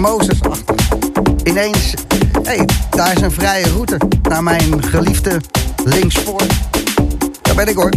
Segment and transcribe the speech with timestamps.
[0.00, 0.76] Mozes-achtig.
[1.42, 1.94] Ineens,
[2.42, 5.40] hé, hey, daar is een vrije route naar mijn geliefde
[5.84, 6.42] linksvoor.
[7.42, 7.90] Daar ben ik hoor.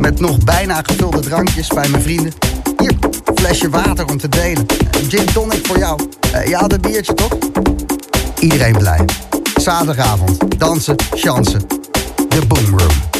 [0.00, 2.32] Met nog bijna gevulde drankjes bij mijn vrienden.
[2.78, 2.92] Hier,
[3.34, 4.66] flesje water om te delen.
[5.08, 6.00] Gin tonic voor jou.
[6.46, 7.32] Uh, had een biertje toch?
[8.38, 9.04] Iedereen blij.
[9.56, 11.66] Zaterdagavond, dansen, chansen.
[12.28, 13.13] De Boom Room.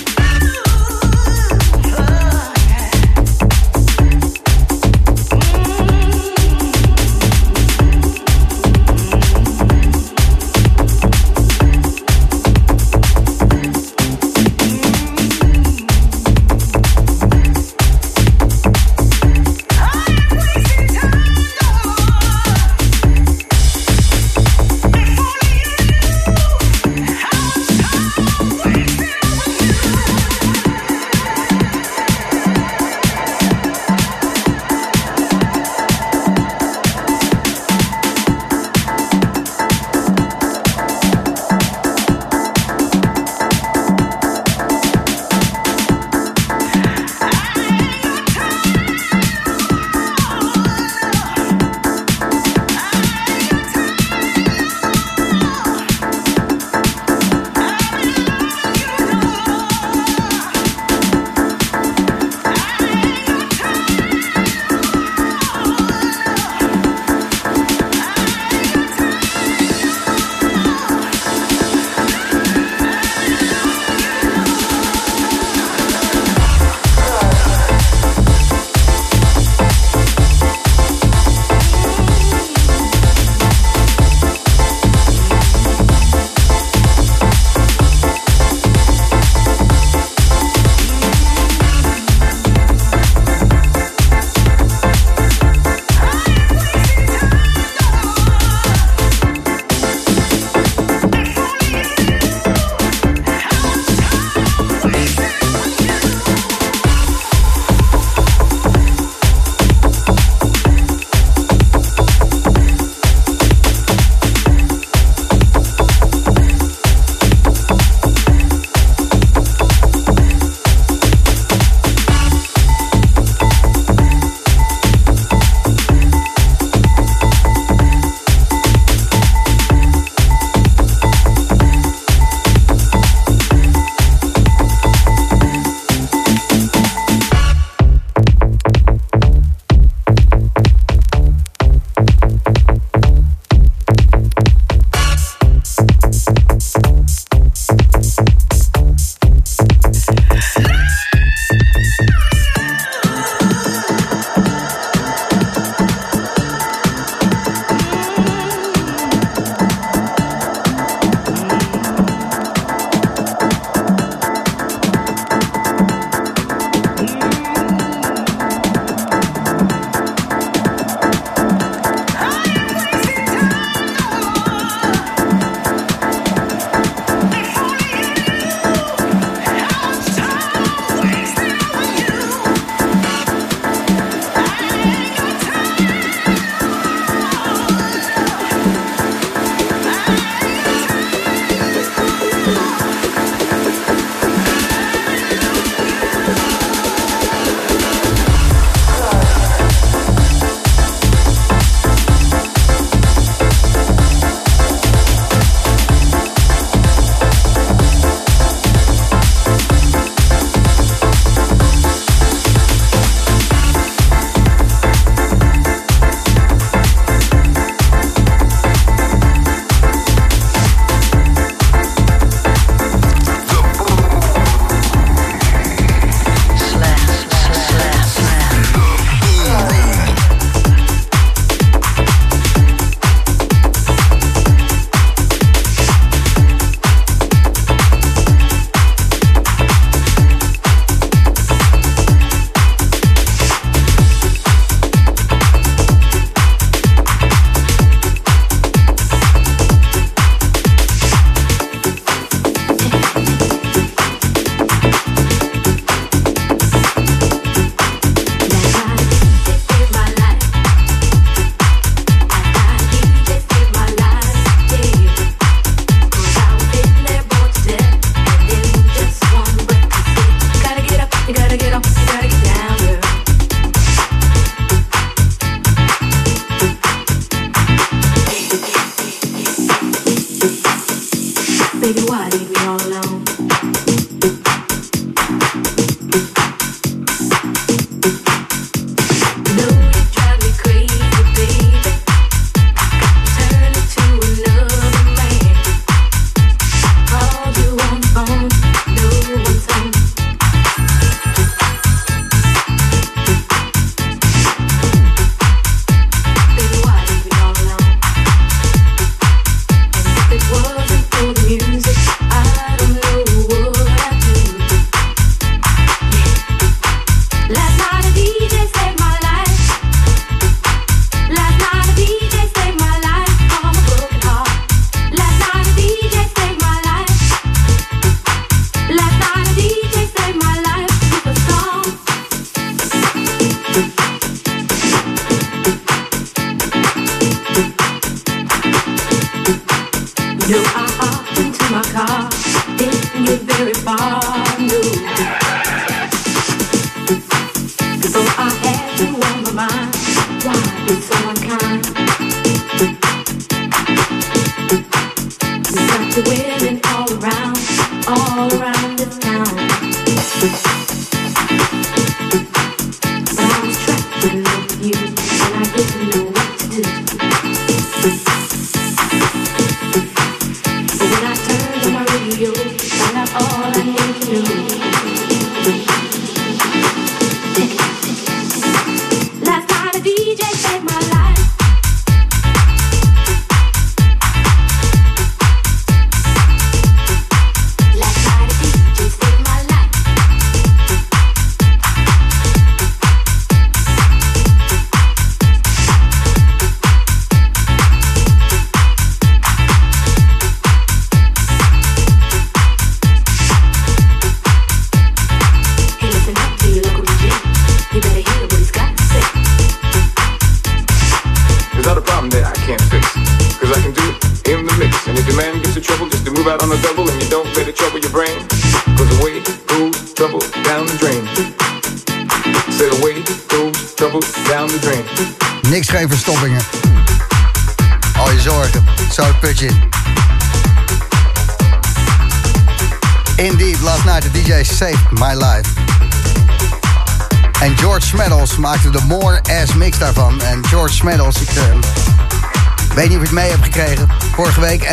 [340.46, 340.83] No,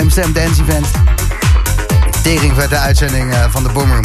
[0.02, 0.88] Amsterdam Dance Event.
[2.22, 4.04] Tering de uitzending uh, van de Boomroom.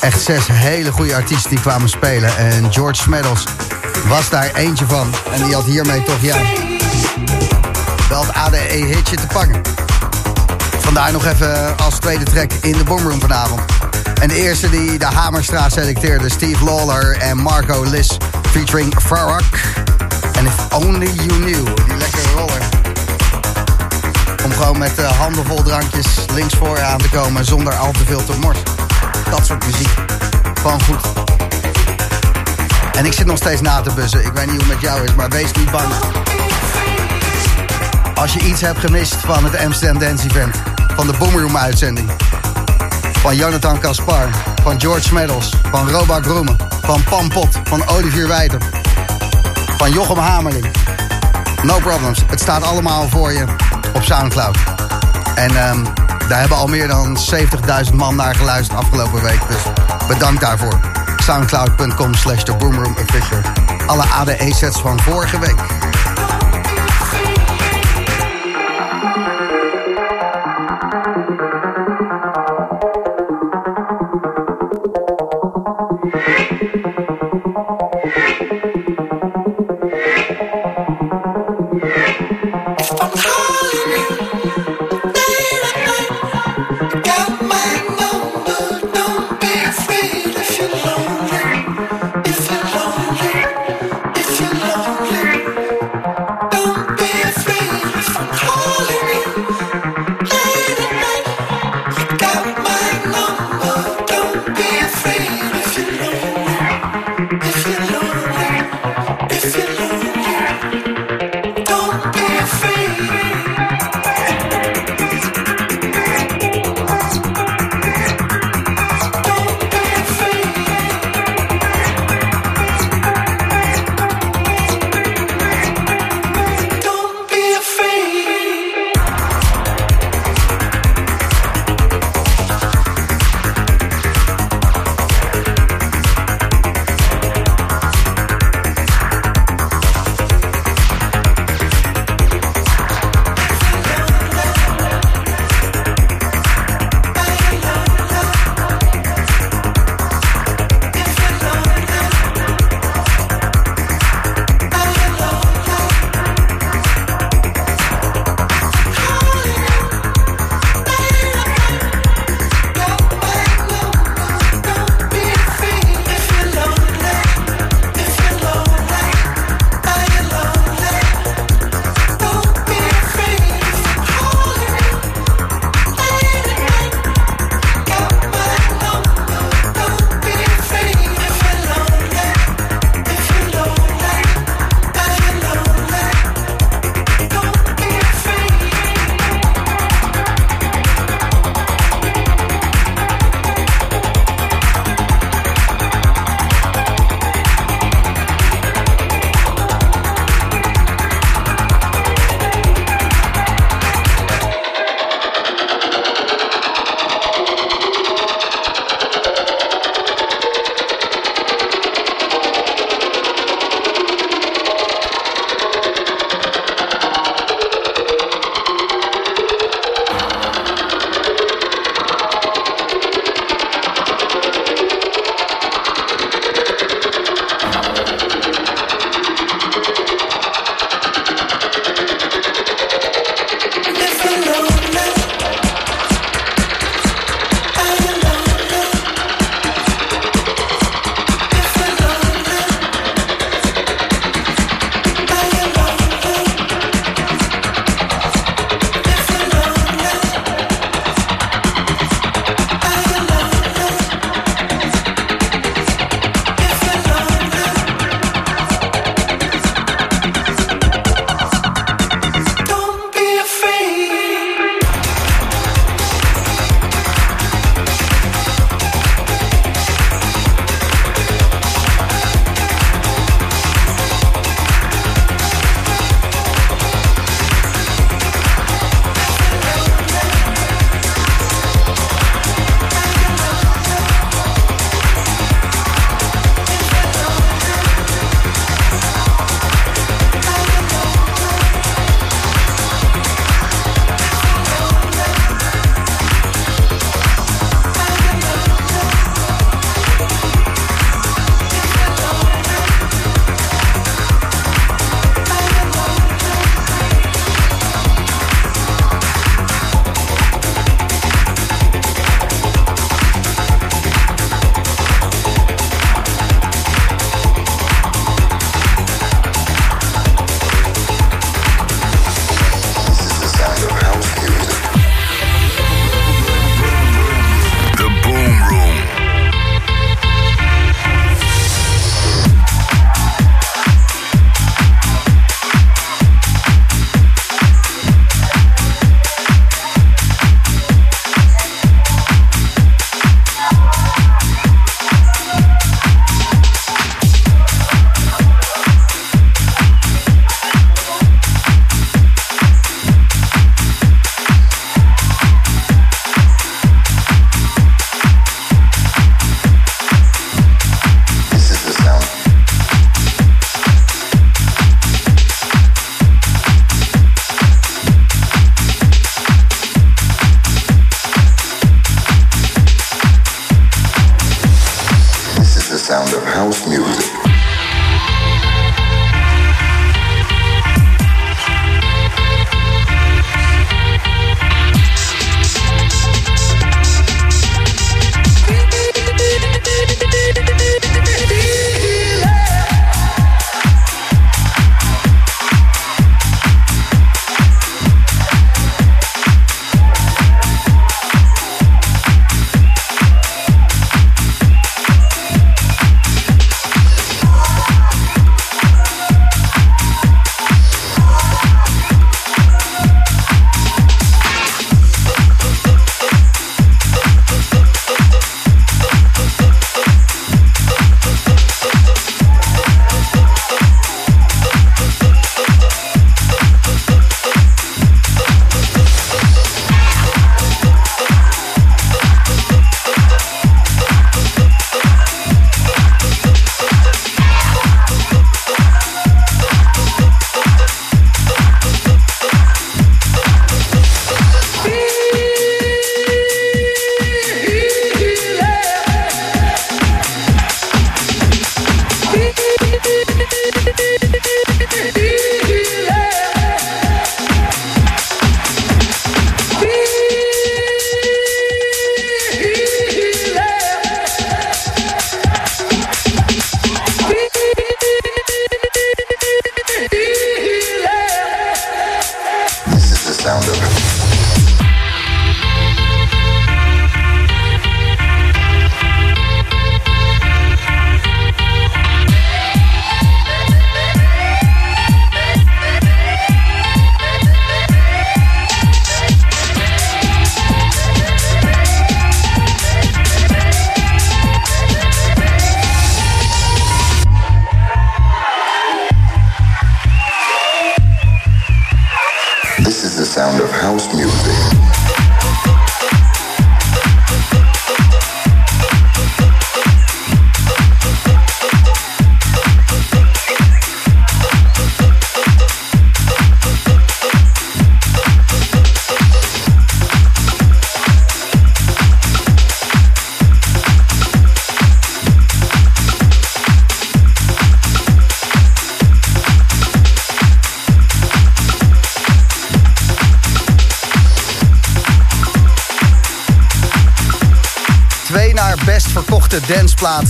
[0.00, 2.36] Echt zes hele goede artiesten die kwamen spelen.
[2.36, 3.44] En George Smeddles
[4.08, 5.14] was daar eentje van.
[5.32, 6.36] En die had hiermee toch, ja,
[8.08, 9.60] wel het ADE-hitje te pakken.
[10.78, 13.60] Vandaar nog even als tweede track in de Boomroom vanavond.
[14.20, 18.16] En de eerste die de Hamerstraat selecteerde, Steve Lawler en Marco Liss
[18.50, 19.60] featuring Farak.
[20.32, 21.66] En If Only You Knew,
[24.56, 28.24] gewoon met uh, handen vol drankjes links voor aan te komen zonder al te veel
[28.24, 28.64] te morsen.
[29.30, 29.94] Dat soort muziek.
[30.54, 31.00] Gewoon goed.
[32.92, 34.24] En ik zit nog steeds na te bussen.
[34.24, 35.92] Ik weet niet hoe het met jou is, maar wees niet bang.
[38.14, 40.56] Als je iets hebt gemist van het Amsterdam Dance Event.
[40.96, 42.10] Van de Boomroom uitzending.
[43.12, 44.28] Van Jonathan Kaspar.
[44.62, 45.50] Van George Medals.
[45.70, 48.60] Van Roba Groemen van Pampot, van Olivier Wijter,
[49.76, 50.66] van Jochem Hamerling.
[51.62, 52.22] No problems.
[52.26, 53.44] Het staat allemaal voor je
[53.96, 54.56] op Soundcloud.
[55.34, 55.84] En um,
[56.28, 57.18] daar hebben al meer dan
[57.88, 59.40] 70.000 man naar geluisterd afgelopen week.
[59.48, 59.62] Dus
[60.08, 60.80] bedankt daarvoor.
[61.16, 63.40] Soundcloud.com slash The.
[63.86, 65.75] Alle ADE-sets van vorige week.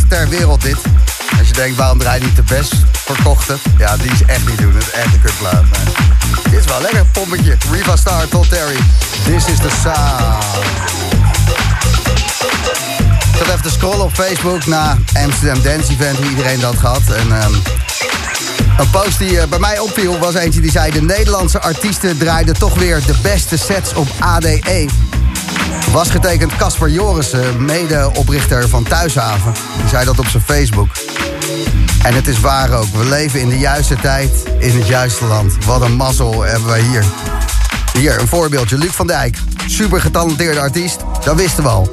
[0.09, 0.77] Ter wereld dit.
[1.39, 3.57] Als je denkt, waarom draai niet de best verkochte?
[3.79, 4.75] Ja, die is echt niet doen.
[4.75, 5.65] Het is echt een kutplaat.
[6.45, 7.57] dit is wel lekker, pompetje.
[7.71, 8.77] Riva Star, Todd Terry.
[9.25, 10.45] This is the sound.
[13.33, 17.03] Ik zat even te scrollen op Facebook na Amsterdam Dance Event, hoe iedereen dat gehad.
[17.11, 17.63] En um,
[18.79, 20.91] een post die uh, bij mij opviel was eentje die zei...
[20.91, 24.89] de Nederlandse artiesten draaiden toch weer de beste sets op ADE
[25.93, 29.53] was getekend Casper Jorissen, medeoprichter van Thuishaven.
[29.79, 30.89] Die zei dat op zijn Facebook.
[32.03, 32.87] En het is waar ook.
[32.87, 35.65] We leven in de juiste tijd, in het juiste land.
[35.65, 37.05] Wat een mazzel hebben wij hier.
[37.93, 38.79] Hier, een voorbeeldje.
[38.79, 39.39] Luc van Dijk.
[39.67, 41.01] Super getalenteerde artiest.
[41.25, 41.89] Dat wisten we al.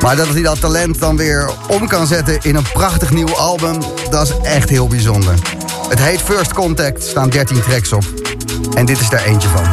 [0.00, 3.82] Maar dat hij dat talent dan weer om kan zetten in een prachtig nieuw album...
[4.10, 5.34] dat is echt heel bijzonder.
[5.88, 8.04] Het heet First Contact, staan 13 tracks op.
[8.74, 9.64] En dit is daar eentje van.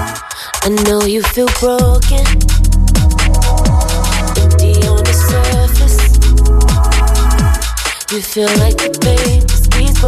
[0.71, 2.58] I know you feel broken
[8.11, 10.03] You feel like the pain just keeps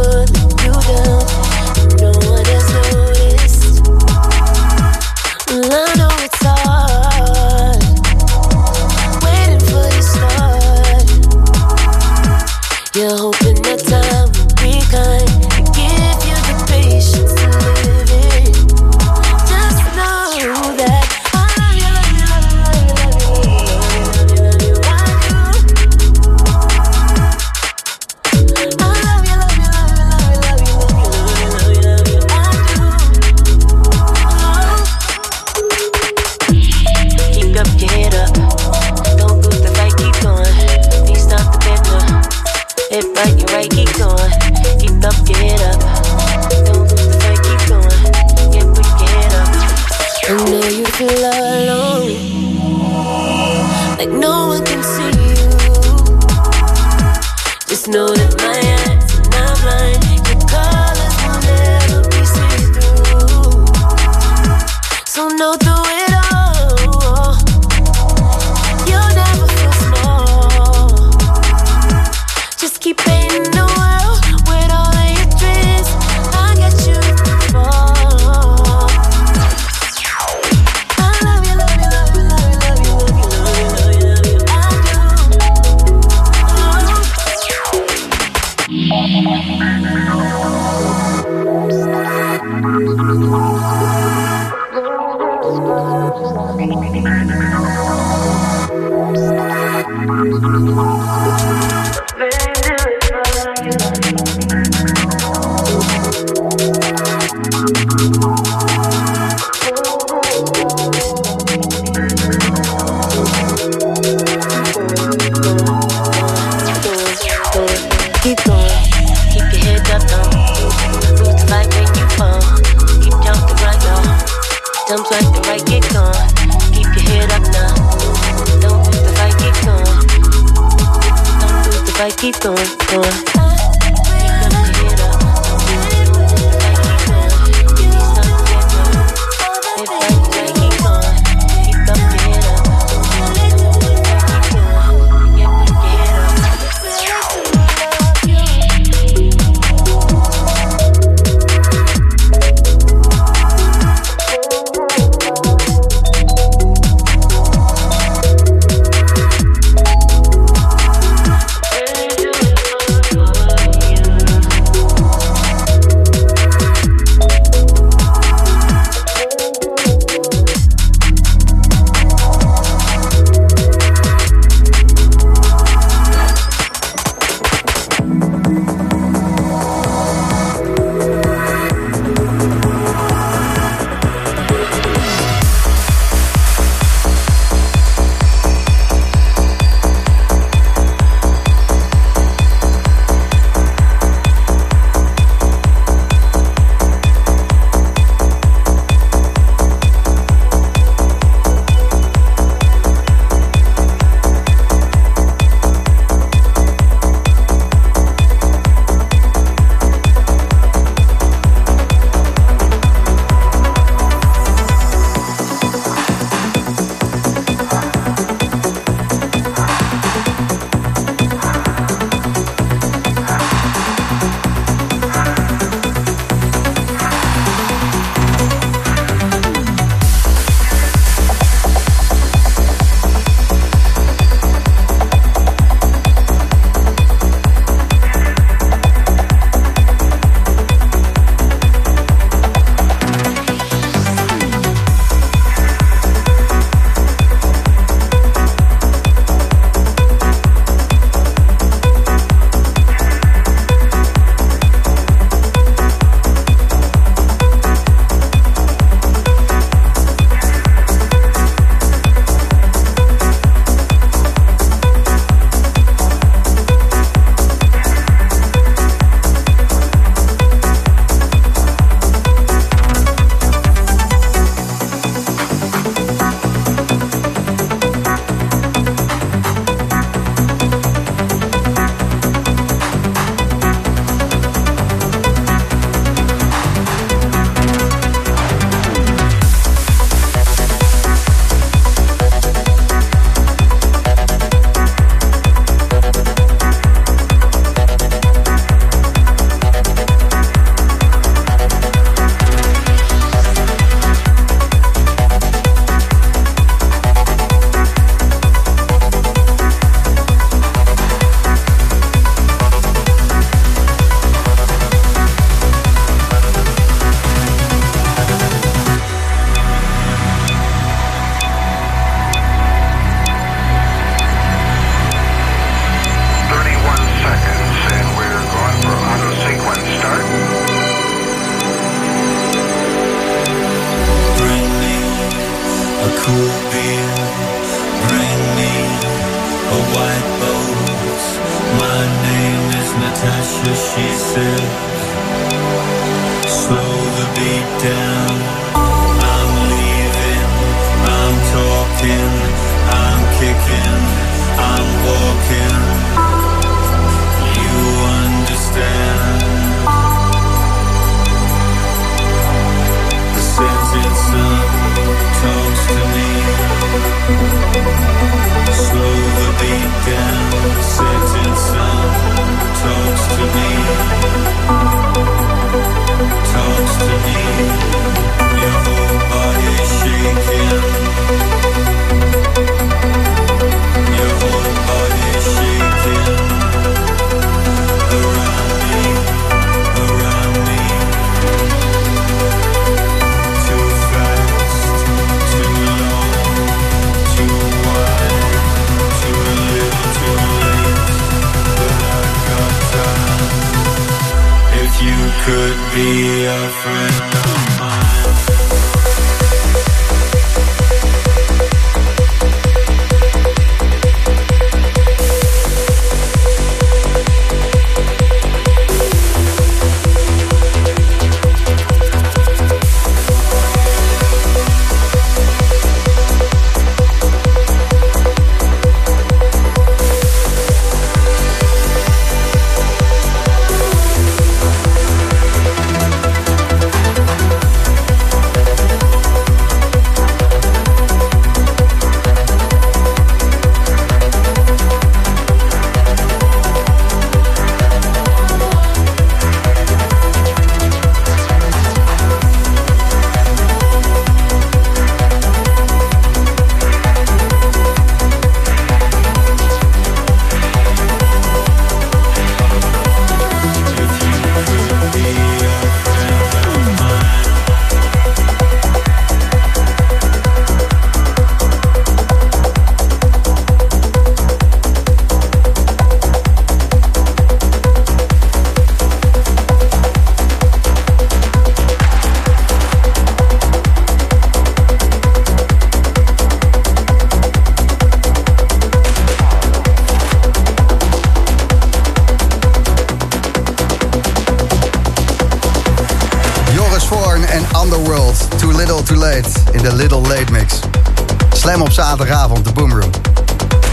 [501.92, 503.10] zaterdagavond, de Boomroom.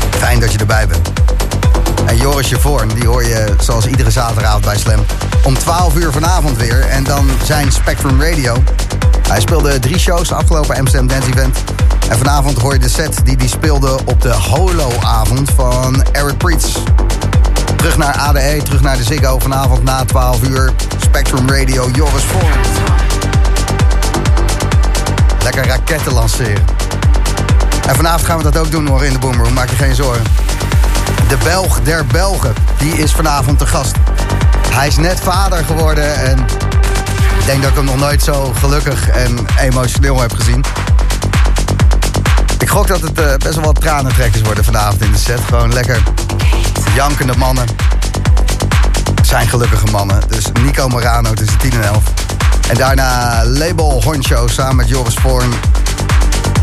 [0.10, 1.12] Fijn dat je erbij bent.
[2.06, 5.06] En Joris Jevorn, die hoor je zoals iedere zaterdagavond bij Slam.
[5.44, 6.82] Om 12 uur vanavond weer.
[6.82, 8.64] En dan zijn Spectrum Radio.
[9.28, 11.58] Hij speelde drie shows afgelopen Amsterdam Dance Event.
[12.10, 16.74] En vanavond hoor je de set die hij speelde op de Holo-avond van Eric Preets.
[17.76, 19.40] Terug naar ADE, terug naar de Ziggo.
[19.40, 20.74] Vanavond na 12 uur.
[21.02, 23.09] Spectrum Radio, Joris Vorn.
[25.56, 26.66] Lekker raketten lanceren.
[27.88, 30.24] En vanavond gaan we dat ook doen hoor in de Boomroom, maak je geen zorgen.
[31.28, 33.96] De Belg der Belgen, die is vanavond te gast.
[34.70, 36.40] Hij is net vader geworden en
[37.40, 40.64] ik denk dat ik hem nog nooit zo gelukkig en emotioneel heb gezien.
[42.60, 45.40] Ik gok dat het uh, best wel wat tranentrekkers worden vanavond in de set.
[45.40, 46.04] Gewoon lekker
[46.96, 47.66] jankende mannen.
[49.22, 50.22] Zijn gelukkige mannen.
[50.28, 52.04] Dus Nico Morano tussen 10 en 11.
[52.70, 55.54] En daarna Label Honcho samen met Joris Vorn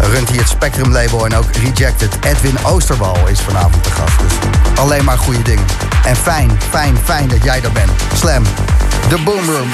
[0.01, 2.19] runt hij het Spectrum label en ook Rejected.
[2.21, 4.19] Edwin Oosterwal is vanavond te gast.
[4.19, 4.33] Dus
[4.79, 5.65] alleen maar goede dingen.
[6.05, 7.91] En fijn, fijn, fijn dat jij er bent.
[8.15, 8.43] Slam,
[9.09, 9.69] de Boomroom.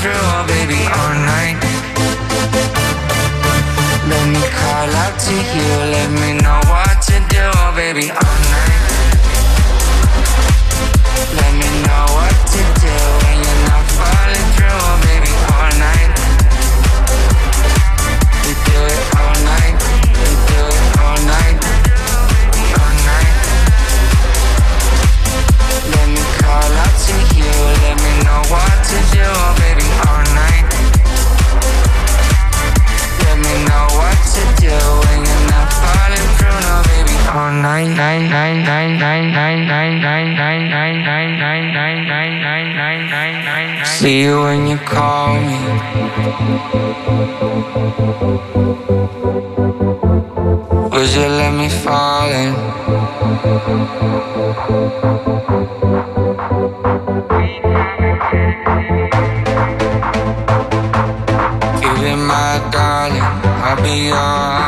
[0.00, 1.60] through, all, baby, all night.
[4.08, 6.59] Let me call out to you, let me know
[43.84, 45.58] See you when you call me.
[50.90, 52.52] Would you let me fall in?
[61.82, 63.28] You've been my darling,
[63.62, 64.59] I'll be yours.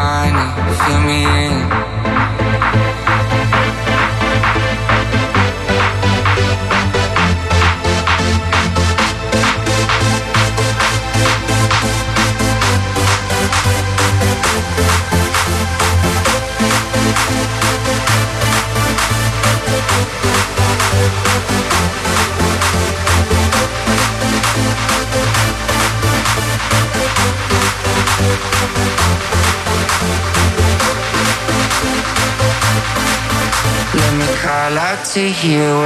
[35.45, 35.82] you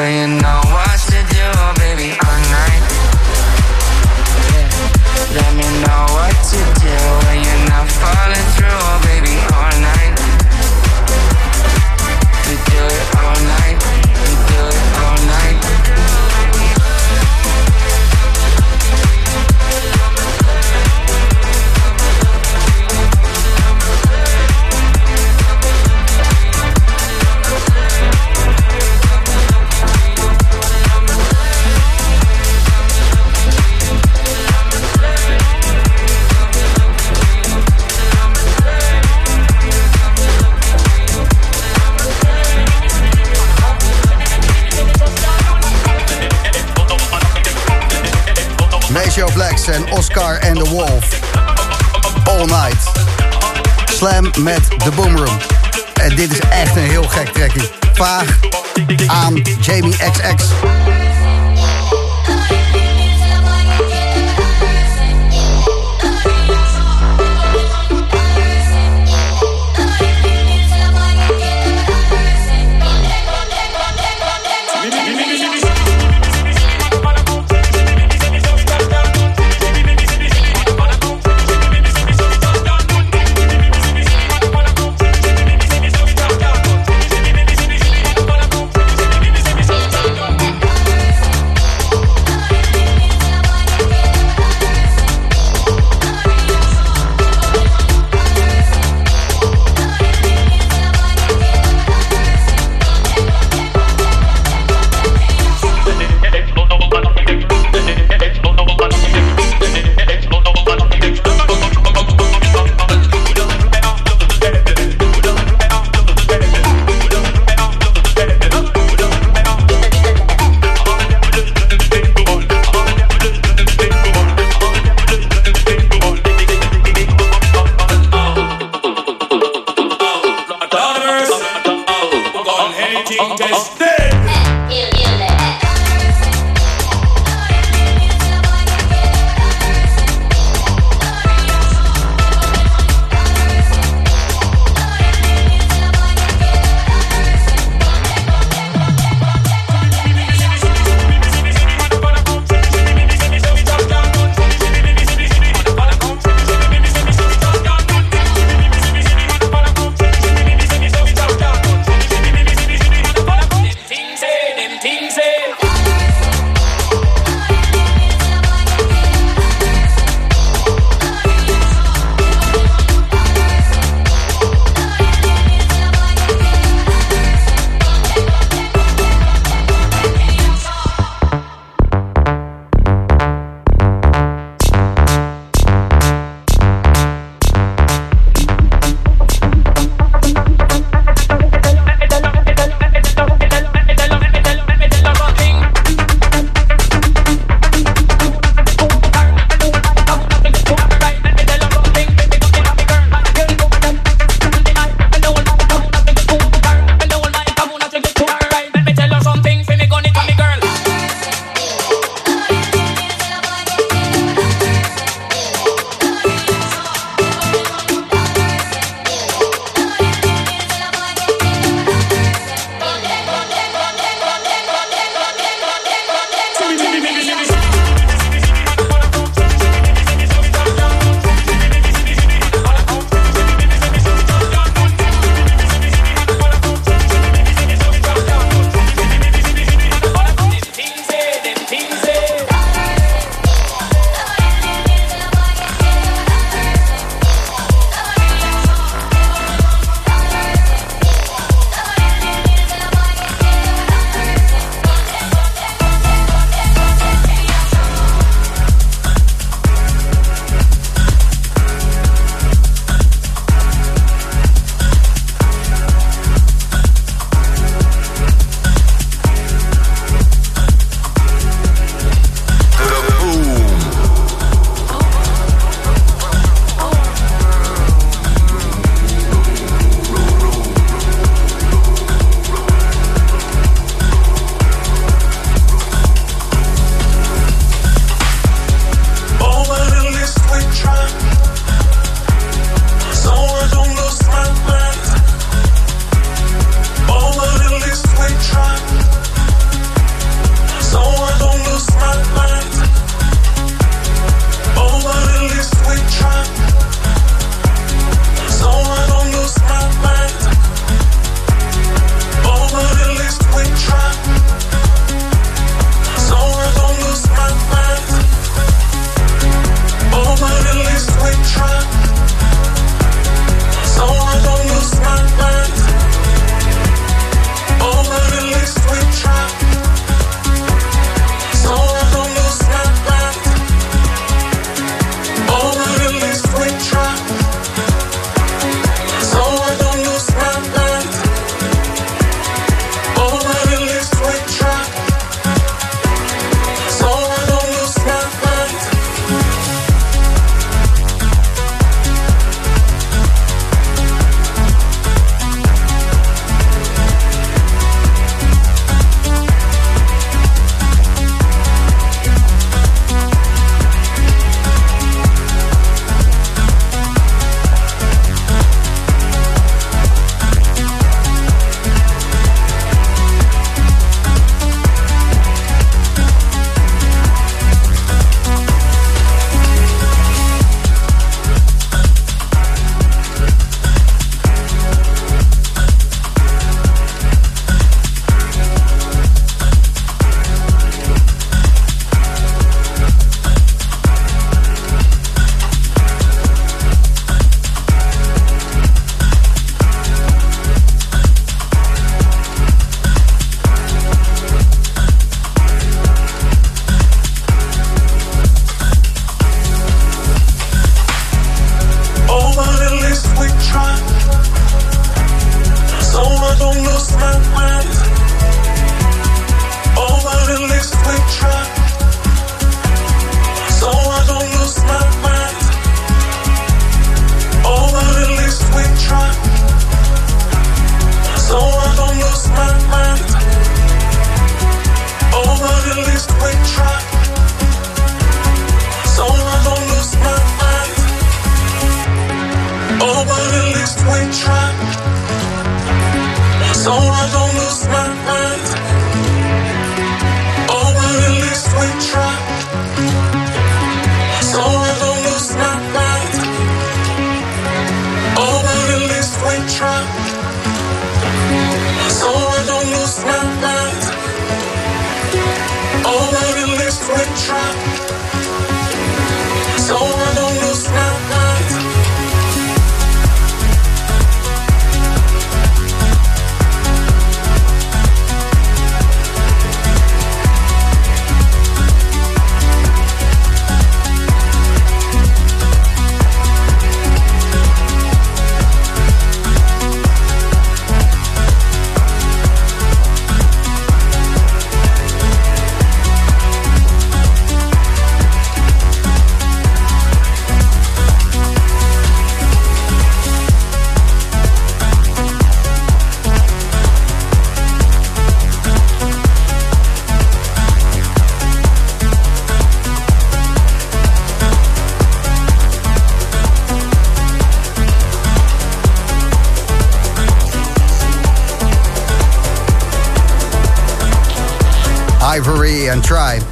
[525.90, 526.44] And Tribe.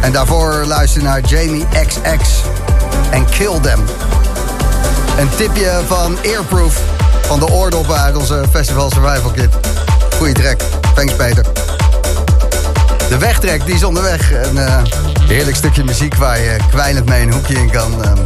[0.00, 2.28] En daarvoor luister naar Jamie XX
[3.10, 3.80] en Kill Them.
[5.18, 6.80] Een tipje van Airproof
[7.26, 9.48] van de oordop uit onze Festival Survival Kit.
[10.16, 10.60] Goeie track.
[10.94, 11.44] Thanks Peter.
[13.08, 14.32] De wegtrek die is onderweg.
[14.32, 14.82] Een eh,
[15.22, 18.04] heerlijk stukje muziek waar je kwijnend mee een hoekje in kan.
[18.04, 18.18] ehm,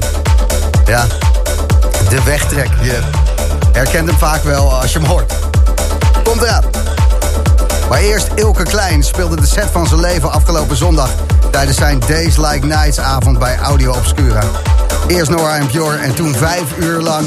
[0.87, 1.07] ja,
[2.09, 2.71] de wegtrek.
[2.83, 2.99] Je
[3.73, 5.33] herkent hem vaak wel als je hem hoort.
[6.25, 6.72] Komt eraan.
[7.93, 11.11] Maar eerst Ilke Klein speelde de set van zijn leven afgelopen zondag...
[11.51, 14.43] tijdens zijn Days Like Nights avond bij Audio Obscura.
[15.07, 17.27] Eerst Nora en Pure en toen vijf uur lang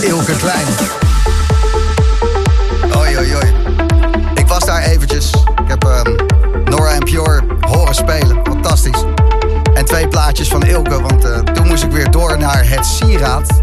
[0.00, 0.66] Ilke Klein.
[2.96, 3.54] Oei, oei, oei.
[4.34, 5.30] Ik was daar eventjes.
[5.30, 6.14] Ik heb ehm,
[6.64, 8.40] Nora en Pure horen spelen.
[8.44, 9.04] Fantastisch.
[9.74, 13.60] En twee plaatjes van Ilke, want eh, toen moest ik weer door naar het Sieraad.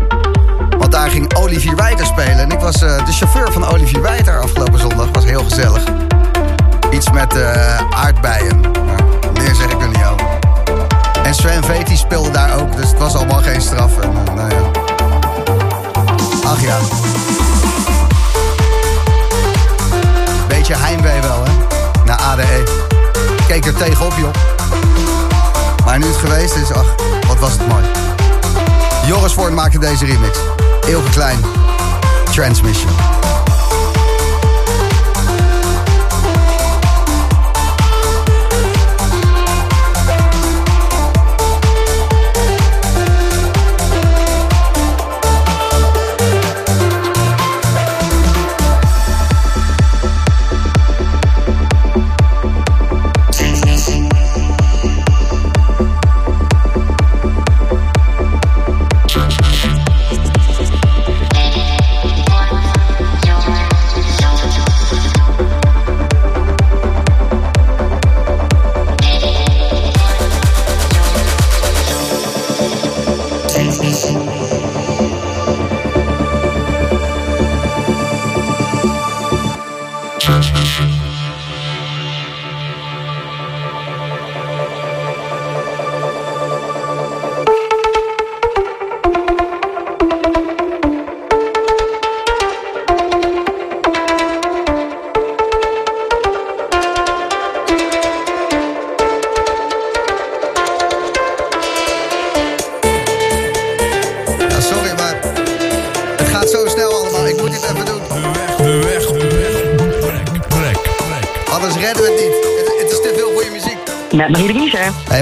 [0.78, 2.40] Want daar ging Olivier Wijter spelen.
[2.40, 5.08] En ik was eh, de chauffeur van Olivier Wijter afgelopen zondag.
[5.12, 5.84] Was heel gezellig.
[7.12, 8.60] Met eh, aardbeien.
[9.34, 10.26] Meer zeg ik er niet over.
[11.24, 12.76] En Sven Veti speelde daar ook.
[12.76, 13.92] Dus het was allemaal geen straf.
[14.36, 14.62] Nou ja.
[16.46, 16.78] Ach ja.
[20.48, 21.52] Beetje heimwee wel, hè?
[22.06, 22.64] Naar ADE.
[23.38, 24.34] Ik keek er tegenop, joh.
[25.86, 26.96] Maar nu het geweest is, ach,
[27.28, 27.84] wat was het mooi.
[29.06, 30.38] Joris Voort maakte deze remix.
[30.88, 31.40] Ilke Klein.
[32.32, 33.23] Transmission.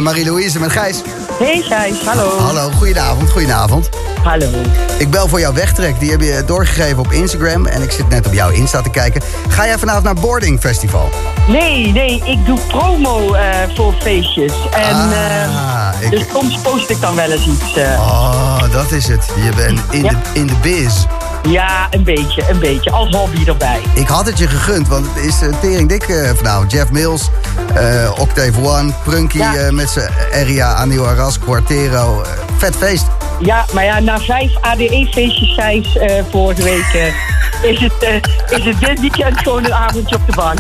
[0.02, 0.60] Marie-Louise.
[0.60, 1.02] Met Gijs.
[1.39, 2.38] Hey Gijs, hallo.
[2.39, 3.89] Hallo, goedenavond, goedenavond.
[4.24, 4.47] Hallo.
[4.97, 5.99] Ik bel voor jouw wegtrek.
[5.99, 7.66] Die heb je doorgegeven op Instagram.
[7.66, 9.22] En ik zit net op jouw Insta te kijken.
[9.49, 11.10] Ga jij vanavond naar Boarding Festival?
[11.47, 13.43] Nee, nee, ik doe promo eh,
[13.76, 14.54] voor feestjes.
[14.74, 17.76] En Ah, eh, ik- dus soms post ik dan wel eens iets.
[17.78, 17.99] eh.
[17.99, 19.26] Oh, dat is het.
[19.43, 20.10] Je bent in, Ja.
[20.10, 20.93] de, in de biz.
[21.49, 22.91] Ja, een beetje, een beetje.
[22.91, 23.80] Als hobby erbij.
[23.93, 26.72] Ik had het je gegund, want het is uh, tering dik vanavond.
[26.72, 27.30] Jeff Mills,
[27.76, 29.56] eh, Octave One, Prunky Ja.
[29.56, 32.22] eh, met zijn Eria, Anil Arras, Quartero.
[32.22, 33.06] eh, vet feest.
[33.39, 37.14] Ja, maar ja, na vijf ADE-feestjes, Gijs, eh, vorige week...
[37.62, 40.60] is, het, is het dit weekend gewoon een avondje op de bank.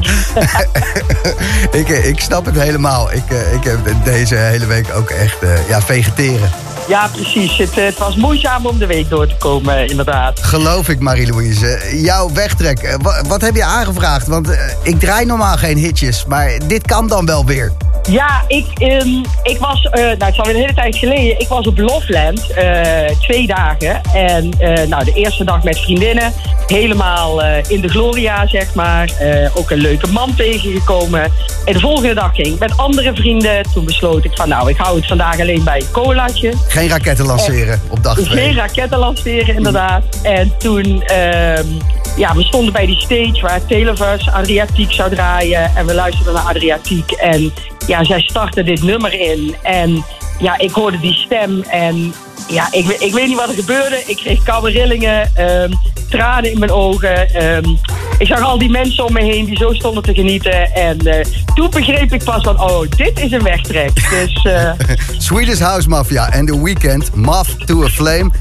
[1.81, 3.11] ik, ik snap het helemaal.
[3.11, 5.37] Ik, ik heb deze hele week ook echt
[5.67, 6.49] ja, vegeteren.
[6.91, 7.57] Ja, precies.
[7.57, 10.43] Het, eh, het was moeizaam om de week door te komen, eh, inderdaad.
[10.43, 11.79] Geloof ik, Marie-Louise.
[12.01, 14.27] Jouw wegtrek, eh, wa- wat heb je aangevraagd?
[14.27, 14.49] Want
[14.83, 17.71] ik draai normaal geen hitjes, maar dit kan dan wel weer.
[18.09, 21.47] Ja, ik, ehm, ik was, eh, nou het is alweer een hele tijd geleden, ik
[21.47, 24.01] was op Loveland eh, twee dagen.
[24.13, 26.33] En eh, nou, de eerste dag met vriendinnen,
[26.67, 29.11] helemaal in de gloria, zeg maar.
[29.53, 31.23] Ook een leuke man tegengekomen.
[31.65, 33.63] En de volgende dag ging ik met andere vrienden.
[33.73, 36.53] Toen besloot ik van, nou, ik hou het vandaag alleen bij een colaatje.
[36.67, 38.53] Geen raketten lanceren op dag Geen 2.
[38.53, 40.03] raketten lanceren, inderdaad.
[40.23, 41.67] En toen, ehm,
[42.15, 45.75] ja, we stonden bij die stage waar Televers Adriatiek zou draaien.
[45.75, 47.11] En we luisterden naar Adriatiek.
[47.11, 47.53] En
[47.87, 49.55] ja, zij startte dit nummer in.
[49.63, 50.03] En
[50.39, 51.61] ja, ik hoorde die stem.
[51.61, 52.13] En
[52.47, 54.03] ja, ik, ik weet niet wat er gebeurde.
[54.05, 55.71] Ik kreeg koude rillingen, ehm,
[56.09, 57.33] tranen in mijn ogen.
[57.33, 57.75] Ehm,
[58.17, 60.73] ik zag al die mensen om me heen die zo stonden te genieten.
[60.73, 64.09] En eh, toen begreep ik pas van, oh, dit is een wegtrek.
[64.09, 64.71] Dus eh,
[65.17, 68.31] Swedish House Mafia en The Weeknd, Moth to a Flame...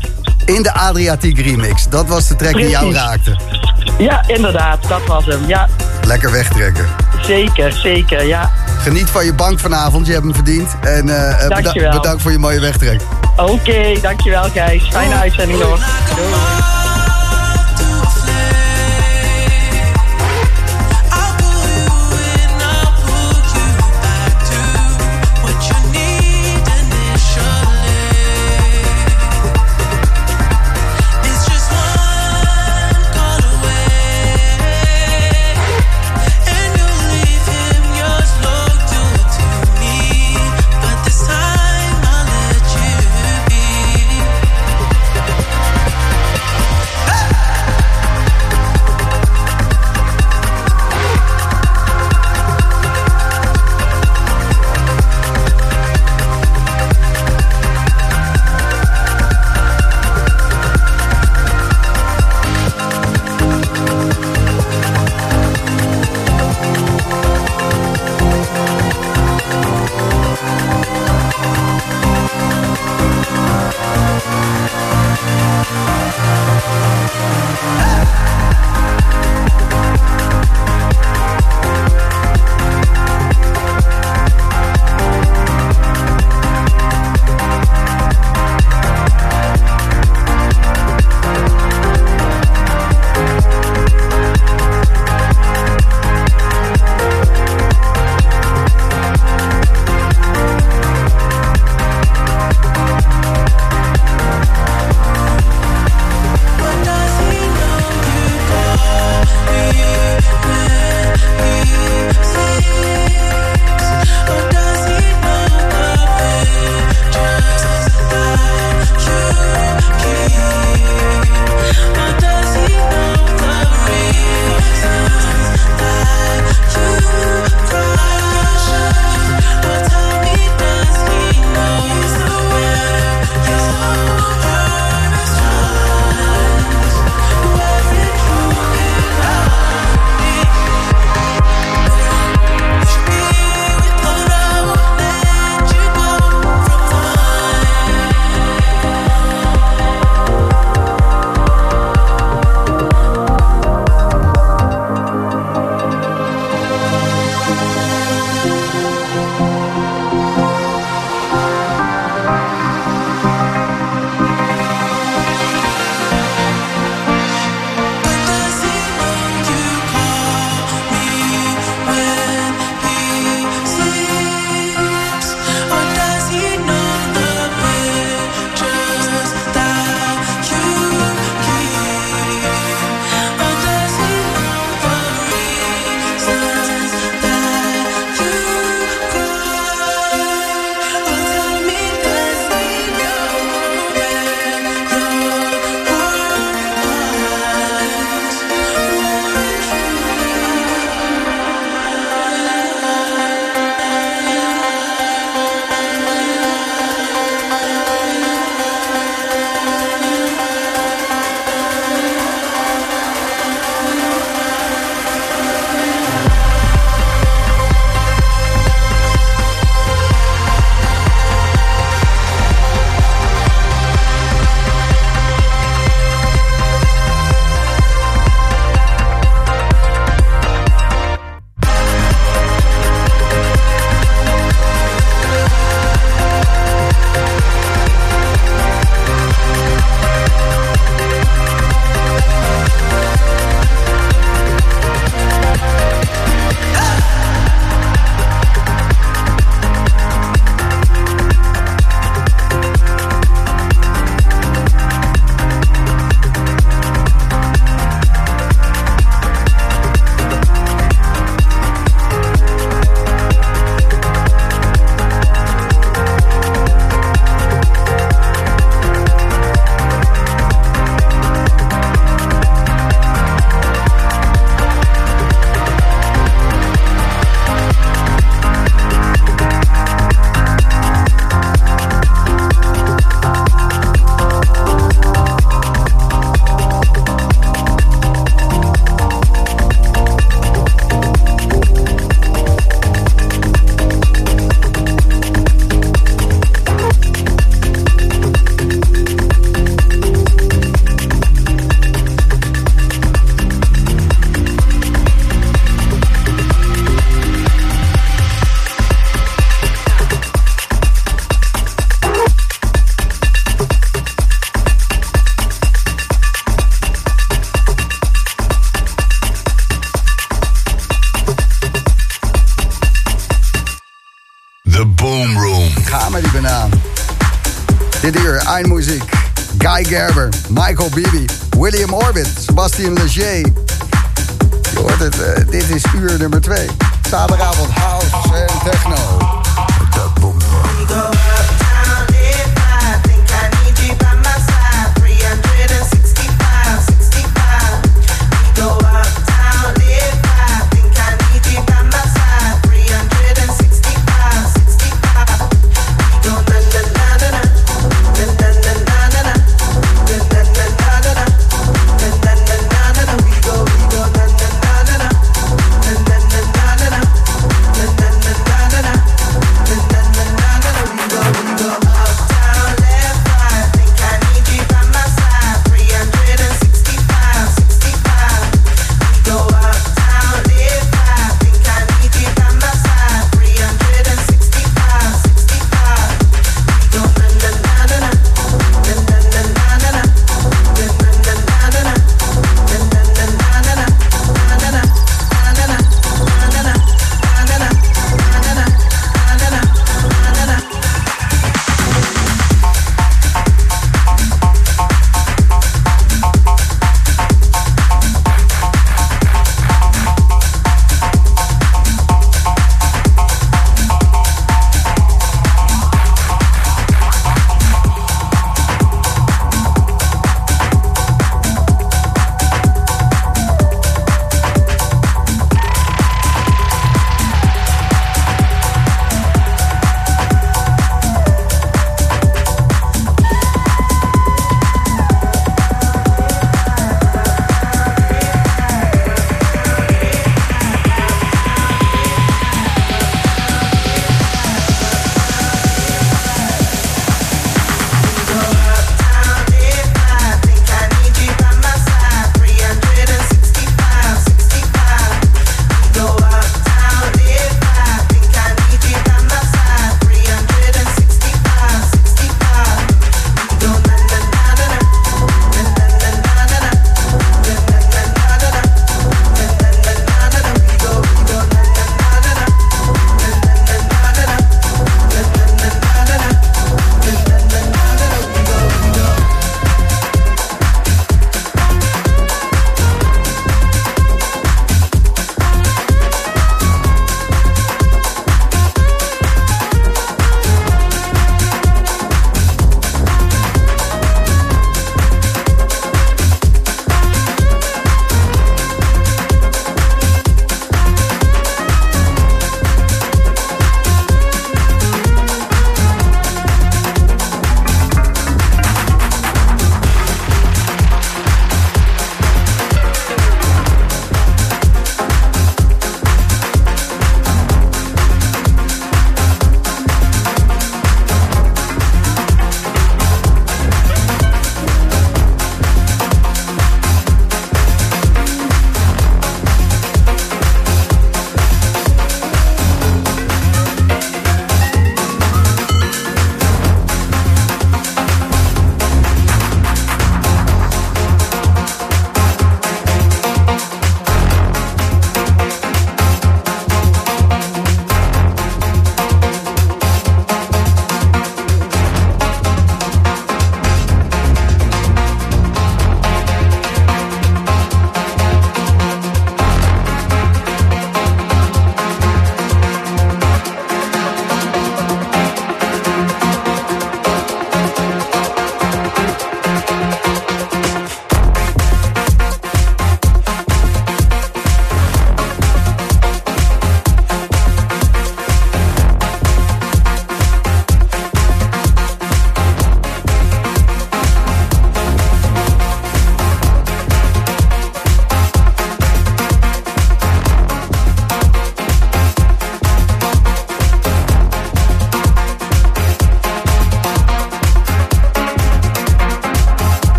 [0.45, 1.89] in de Adriatiek remix.
[1.89, 3.37] Dat was de track die jou raakte.
[3.99, 5.41] ja, inderdaad, dat was hem.
[5.47, 5.69] Ja,
[6.07, 6.87] Lekker wegtrekken.
[7.23, 8.51] zeker, zeker, ja.
[8.83, 10.77] Geniet van je bank vanavond, je hebt hem verdiend.
[10.81, 11.91] En beda- Dankjewel.
[11.93, 13.01] bedankt voor je mooie wegtrek.
[13.37, 14.89] Oké, dankjewel Gijs.
[14.91, 15.79] Fijne uitzending nog.
[16.17, 16.80] Doei.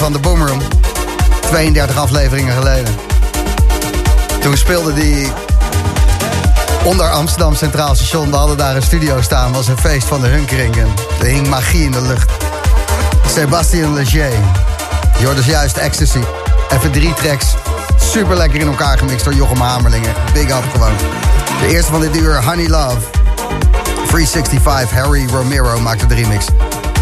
[0.00, 0.60] Van de Boomroom.
[1.40, 2.94] 32 afleveringen geleden.
[4.40, 5.32] Toen speelde die
[6.84, 8.30] onder Amsterdam Centraal Station.
[8.30, 9.52] We hadden daar een studio staan.
[9.52, 10.76] was een feest van de hunkering.
[10.76, 10.88] En
[11.20, 12.30] er hing magie in de lucht.
[13.26, 14.32] Sebastian Leger.
[15.18, 16.20] Je dus juist Ecstasy.
[16.70, 17.46] Even drie tracks.
[17.98, 20.14] Super lekker in elkaar gemixt door Jochem Hamerlingen.
[20.32, 20.96] Big up gewoon.
[21.60, 23.00] De eerste van dit uur, Honey Love.
[24.06, 26.46] 365, Harry Romero maakte de remix.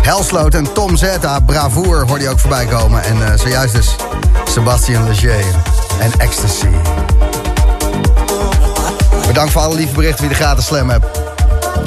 [0.08, 3.02] Helsloot en Tom Zeta, Bravoer, hoorde je ook voorbij komen.
[3.02, 3.96] En uh, zojuist dus
[4.44, 5.44] Sebastian Leger
[6.00, 6.66] en Ecstasy.
[9.26, 11.06] Bedankt voor alle lieve berichten wie de gratis slam hebt.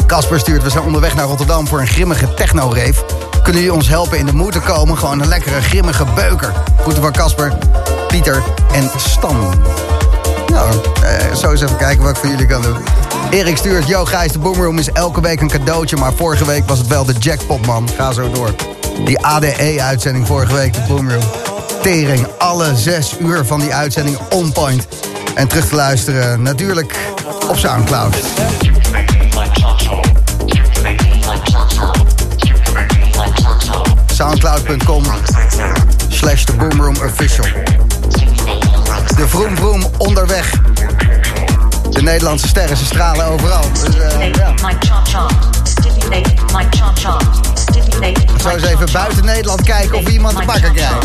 [0.05, 3.05] Casper stuurt, we zijn onderweg naar Rotterdam voor een grimmige techno-rave.
[3.43, 4.97] Kunnen jullie ons helpen in de moed te komen?
[4.97, 6.53] Gewoon een lekkere, grimmige beuker.
[6.80, 7.53] Groeten van Casper,
[8.07, 9.63] Pieter en Stan.
[10.47, 10.69] Nou,
[11.03, 12.78] eh, zo eens even kijken wat ik voor jullie kan doen.
[13.30, 15.97] Erik stuurt, yo Gijs, de Boomroom is elke week een cadeautje...
[15.97, 17.89] maar vorige week was het wel de jackpot, man.
[17.97, 18.55] Ga zo door.
[19.05, 21.24] Die ADE-uitzending vorige week, de Boomroom.
[21.82, 24.88] Tering, alle zes uur van die uitzending on point.
[25.36, 26.95] En terug te luisteren natuurlijk
[27.49, 28.15] op Soundcloud.
[34.13, 35.03] Soundcloud.com
[36.07, 37.45] slash The Boomroom Official.
[39.15, 40.70] De Vroom Vroom onderweg.
[41.92, 43.64] De Nederlandse sterren, ze stralen overal.
[43.74, 44.54] Dus, uh, ja.
[48.42, 51.00] Zo eens even buiten Nederland kijken of we iemand te pakken krijgen.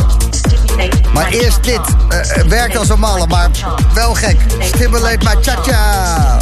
[1.12, 1.80] Maar eerst dit.
[2.09, 3.51] Uh, werkt als een malle, maar
[3.95, 4.37] wel gek.
[4.61, 6.39] Stimulate my cha-cha.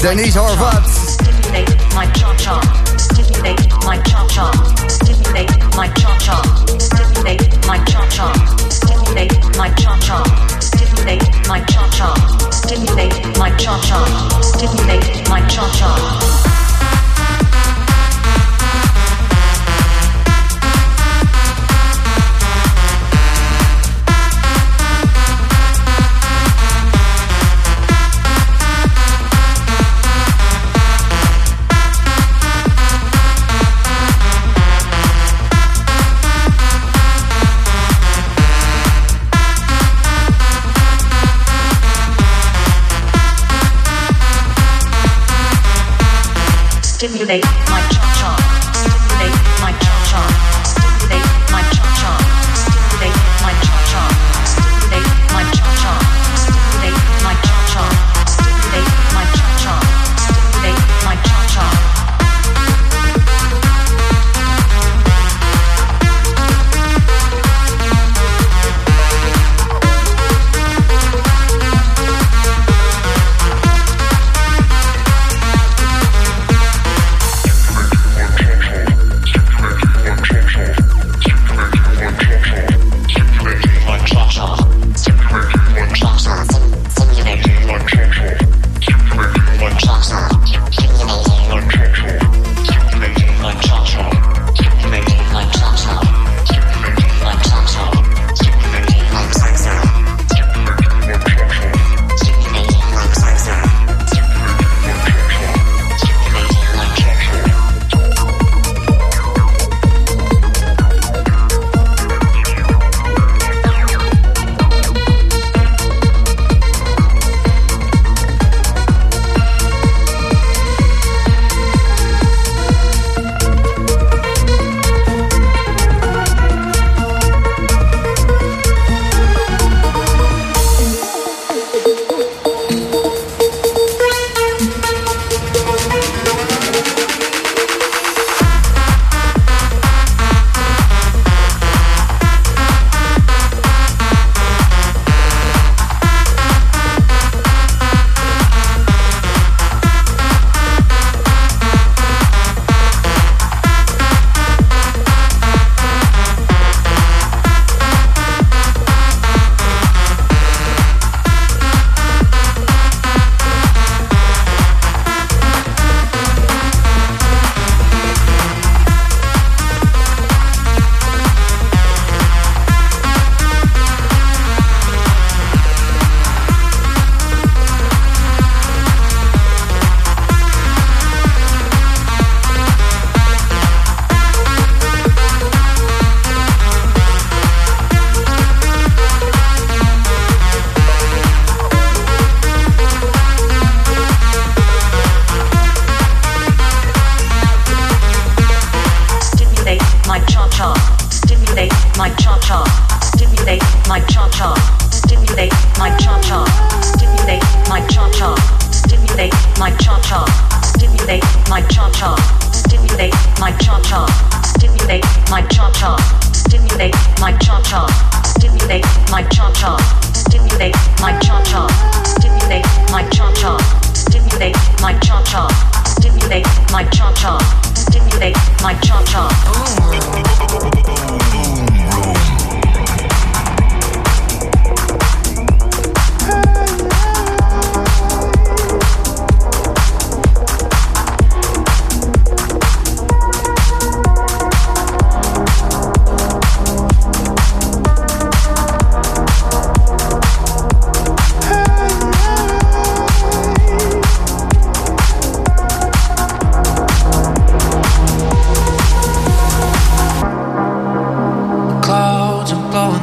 [0.00, 0.82] Denise Horvat.
[1.06, 2.60] Stimulate my cha-cha.
[2.96, 4.50] Stimulate my cha-cha.
[4.86, 6.40] Stimulate my cha-cha.
[6.76, 8.32] Stimulate my cha-cha.
[8.68, 10.47] Stimulate my cha-cha.
[10.78, 12.14] Stimulate my cha-cha.
[12.52, 14.40] Stimulate my cha-cha.
[14.42, 16.57] Stimulate my cha-cha.
[46.98, 48.34] Stimulate my cha-cha.
[48.72, 50.57] Stimulate my cha-cha.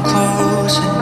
[0.07, 0.94] Close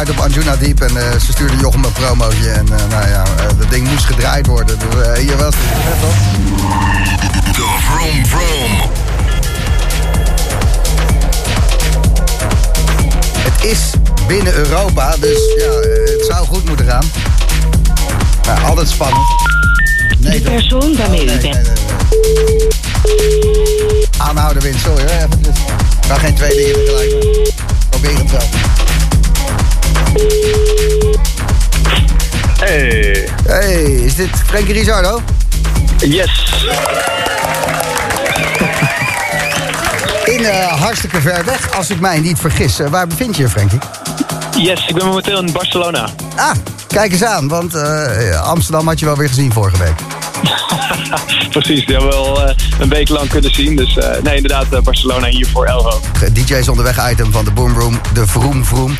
[0.00, 2.50] uit op Anjuna Deep en eh, ze stuurde Jochem een promootje.
[2.50, 4.78] En eh, nou ja, eh, dat ding moest gedraaid worden.
[4.78, 6.00] Dus eh, hier was het.
[6.00, 6.14] Toch?
[7.54, 8.90] De Vroom Vroom.
[13.38, 13.78] Het is
[14.26, 15.70] binnen Europa, dus ja,
[16.12, 17.04] het zou goed moeten gaan.
[18.46, 19.26] Nou, altijd spannend.
[20.18, 21.42] Nee, De persoon waarmee u nee, bent.
[21.42, 24.06] nee, nee, nee.
[24.16, 25.28] Aanhouden wint, sorry hoor.
[25.40, 25.56] Dus.
[26.02, 27.52] Ik kan geen twee dingen tegelijk.
[27.90, 28.48] Probeer het wel.
[32.58, 35.20] Hey, Hey, is dit Frankie Rizardo?
[35.98, 36.30] yes.
[40.24, 42.78] In eh, hartstikke ver weg, als ik mij niet vergis.
[42.78, 43.78] Eh, waar bevind je je, Frankie?
[44.56, 46.08] Yes, ik ben momenteel in Barcelona.
[46.36, 46.50] Ah,
[46.86, 49.94] kijk eens aan, want eh, Amsterdam had je wel weer gezien vorige week.
[51.50, 53.76] Precies, die hebben we wel eh, een week lang kunnen zien.
[53.76, 56.00] Dus nee, inderdaad, Barcelona hier voor Elro.
[56.32, 58.96] DJ's onderweg item van de Boom Room, de Vroom Vroom.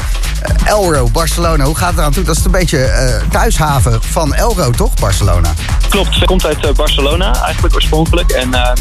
[0.71, 2.25] Elro, Barcelona, hoe gaat het eraan toe?
[2.25, 5.53] Dat is een beetje eh, thuishaven van Elro, toch, Barcelona?
[5.89, 8.31] Klopt, ze komt uit eh, Barcelona eigenlijk oorspronkelijk.
[8.31, 8.73] En eh,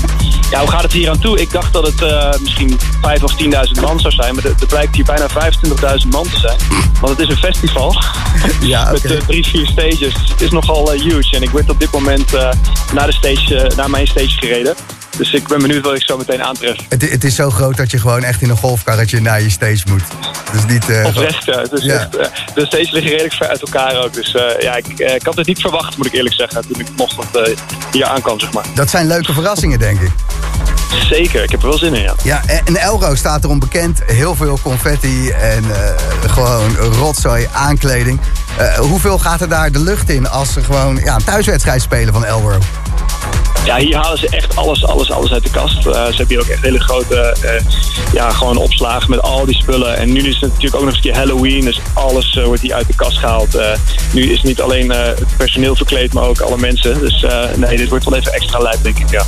[0.51, 1.41] ja, hoe gaat het hier aan toe?
[1.41, 4.35] Ik dacht dat het misschien 5 of 10.000 man zou zijn.
[4.35, 6.57] Maar er blijkt hier bijna 25.000 man te zijn.
[7.01, 8.03] Want het is een festival
[8.61, 10.13] Ja, met drie, vier stages.
[10.29, 11.35] Het is nogal huge.
[11.35, 12.31] En ik werd op dit moment
[12.93, 14.75] naar, de stage, naar mijn stage gereden.
[15.19, 16.75] Dus ik ben benieuwd wat ik zo meteen aantref.
[16.89, 19.83] Het, het is zo groot dat je gewoon echt in een golfkarretje naar je stage
[19.89, 20.01] moet.
[20.51, 20.85] Dus niet...
[20.85, 21.63] rest, ja.
[21.63, 21.93] Dus Ja.
[21.93, 24.13] echt, eh, de stages liggen redelijk ver uit elkaar ook.
[24.13, 26.79] Dus eh, ja, ik, eh, ik had het niet verwacht, moet ik eerlijk zeggen, toen
[26.79, 27.59] ik vanochtend
[27.91, 28.65] hier aankwam, zeg maar.
[28.73, 30.11] dat zijn leuke verrassingen, denk ik.
[31.09, 32.13] Zeker, ik heb er wel zin in, ja.
[32.23, 34.01] Ja, en Elro staat erom bekend.
[34.05, 35.63] Heel veel confetti en
[36.27, 38.19] gewoon rotzooi, aankleding.
[38.77, 42.25] Hoeveel gaat er daar de lucht in als ze gewoon ja, een thuiswedstrijd spelen van
[42.25, 42.57] Elro?
[43.65, 45.77] Ja, hier halen ze echt alles, alles, alles uit de kast.
[45.77, 47.65] Eh, ze hebben hier ook echt hele grote eh,
[48.14, 49.98] ja, gewoon opslagen met al die spullen.
[49.98, 52.61] En nu is het natuurlijk ook nog eens een keer Halloween, dus alles eh, wordt
[52.61, 53.56] hier uit de kast gehaald.
[53.56, 53.72] Eh,
[54.14, 56.99] nu is niet alleen het personeel verkleed, maar ook alle mensen.
[56.99, 57.26] Dus
[57.56, 59.23] nee, dit wordt wel even extra lijp, denk ik, ja.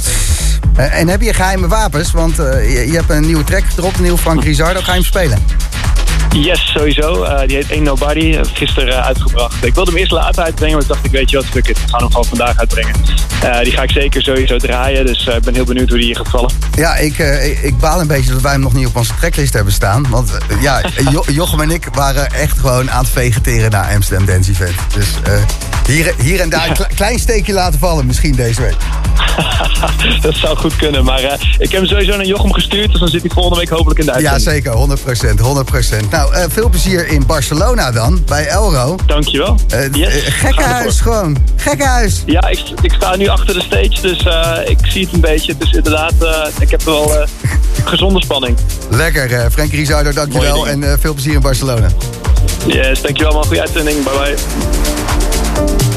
[0.76, 2.12] En heb je geheime wapens?
[2.12, 4.80] Want je, je hebt een nieuwe track gedropt, een nieuw Frank Rizardo.
[4.80, 5.38] Ga je hem spelen?
[6.34, 7.24] Yes, sowieso.
[7.24, 8.38] Eh, die heet Ain't Nobody.
[8.53, 9.66] Gisteren eh, uitgebracht.
[9.66, 11.82] Ik wilde hem eerst later uitbrengen, maar ik dacht, ik weet je wat, fuck it.
[11.84, 12.94] We gaan hem gewoon vandaag uitbrengen.
[13.44, 16.16] Eh, die ga ik zeker sowieso draaien, dus ik ben heel benieuwd hoe die hier
[16.16, 16.52] gaat vallen.
[16.76, 19.74] Ja, ik, ik- baal een beetje dat wij hem nog niet op onze tracklist hebben
[19.74, 20.10] staan.
[20.10, 20.82] Want ja,
[21.12, 24.76] jo Jochem en ik waren echt gewoon aan het vegeteren naar Amsterdam Dance Event.
[24.94, 25.08] Dus
[25.88, 28.76] hier, hier en daar een kle- klein steekje laten vallen misschien deze week.
[30.22, 33.10] dat zou goed kunnen, maar eh, ik heb hem sowieso naar Jochem gestuurd, dus dan
[33.10, 34.64] zit hij volgende week hopelijk in de Ja, uitzending.
[34.64, 34.72] zeker.
[34.78, 35.40] 100%.
[36.06, 36.10] 100%.
[36.10, 38.95] Nou, eh, veel plezier in Barcelona dan, bij Elro.
[39.06, 39.60] Dankjewel.
[39.70, 41.14] Eh Yes, gaan gekke we huis voor.
[41.14, 41.38] gewoon.
[41.56, 42.24] Gekke huis.
[42.26, 44.18] Ja, ik, ik sta nu achter de stage, dus
[44.70, 45.58] ik zie het een beetje.
[45.58, 46.14] Dus inderdaad,
[46.60, 47.28] ik heb wel eh,
[47.91, 48.58] gezonde spanning.
[48.90, 50.68] Lekker, Frank Rizardo, dankjewel.
[50.68, 51.88] En veel plezier in Barcelona.
[52.68, 53.45] Yes, dankjewel man.
[53.45, 54.03] Goeie uitzending.
[54.03, 55.31] Bye bye.
[55.53, 55.90] Thank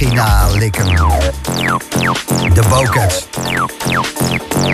[0.00, 0.86] vagina likken.
[2.54, 3.26] De bokets.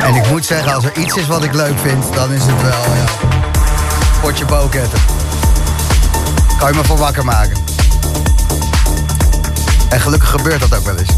[0.03, 2.63] En ik moet zeggen, als er iets is wat ik leuk vind, dan is het
[2.63, 3.05] wel, ja,
[4.21, 4.99] potje boketten.
[6.59, 7.57] Kan je me voor wakker maken.
[9.89, 11.11] En gelukkig gebeurt dat ook wel eens.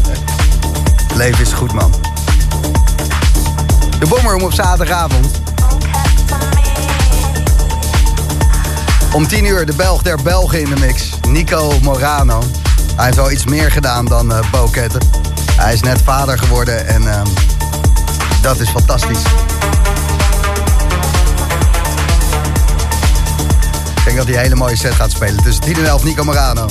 [1.15, 1.91] Leven is goed, man.
[3.99, 5.41] De Bomroom op zaterdagavond.
[9.11, 11.09] Om 10 uur de Belg der Belgen in de mix.
[11.27, 12.41] Nico Morano.
[12.99, 15.01] Hij heeft wel iets meer gedaan dan uh, boketten.
[15.55, 17.27] Hij is net vader geworden en ehm,
[18.41, 19.19] dat is fantastisch.
[23.95, 25.43] Ik denk dat hij een hele mooie set gaat spelen.
[25.43, 26.65] Tussen 10 en 11 Nico Morano.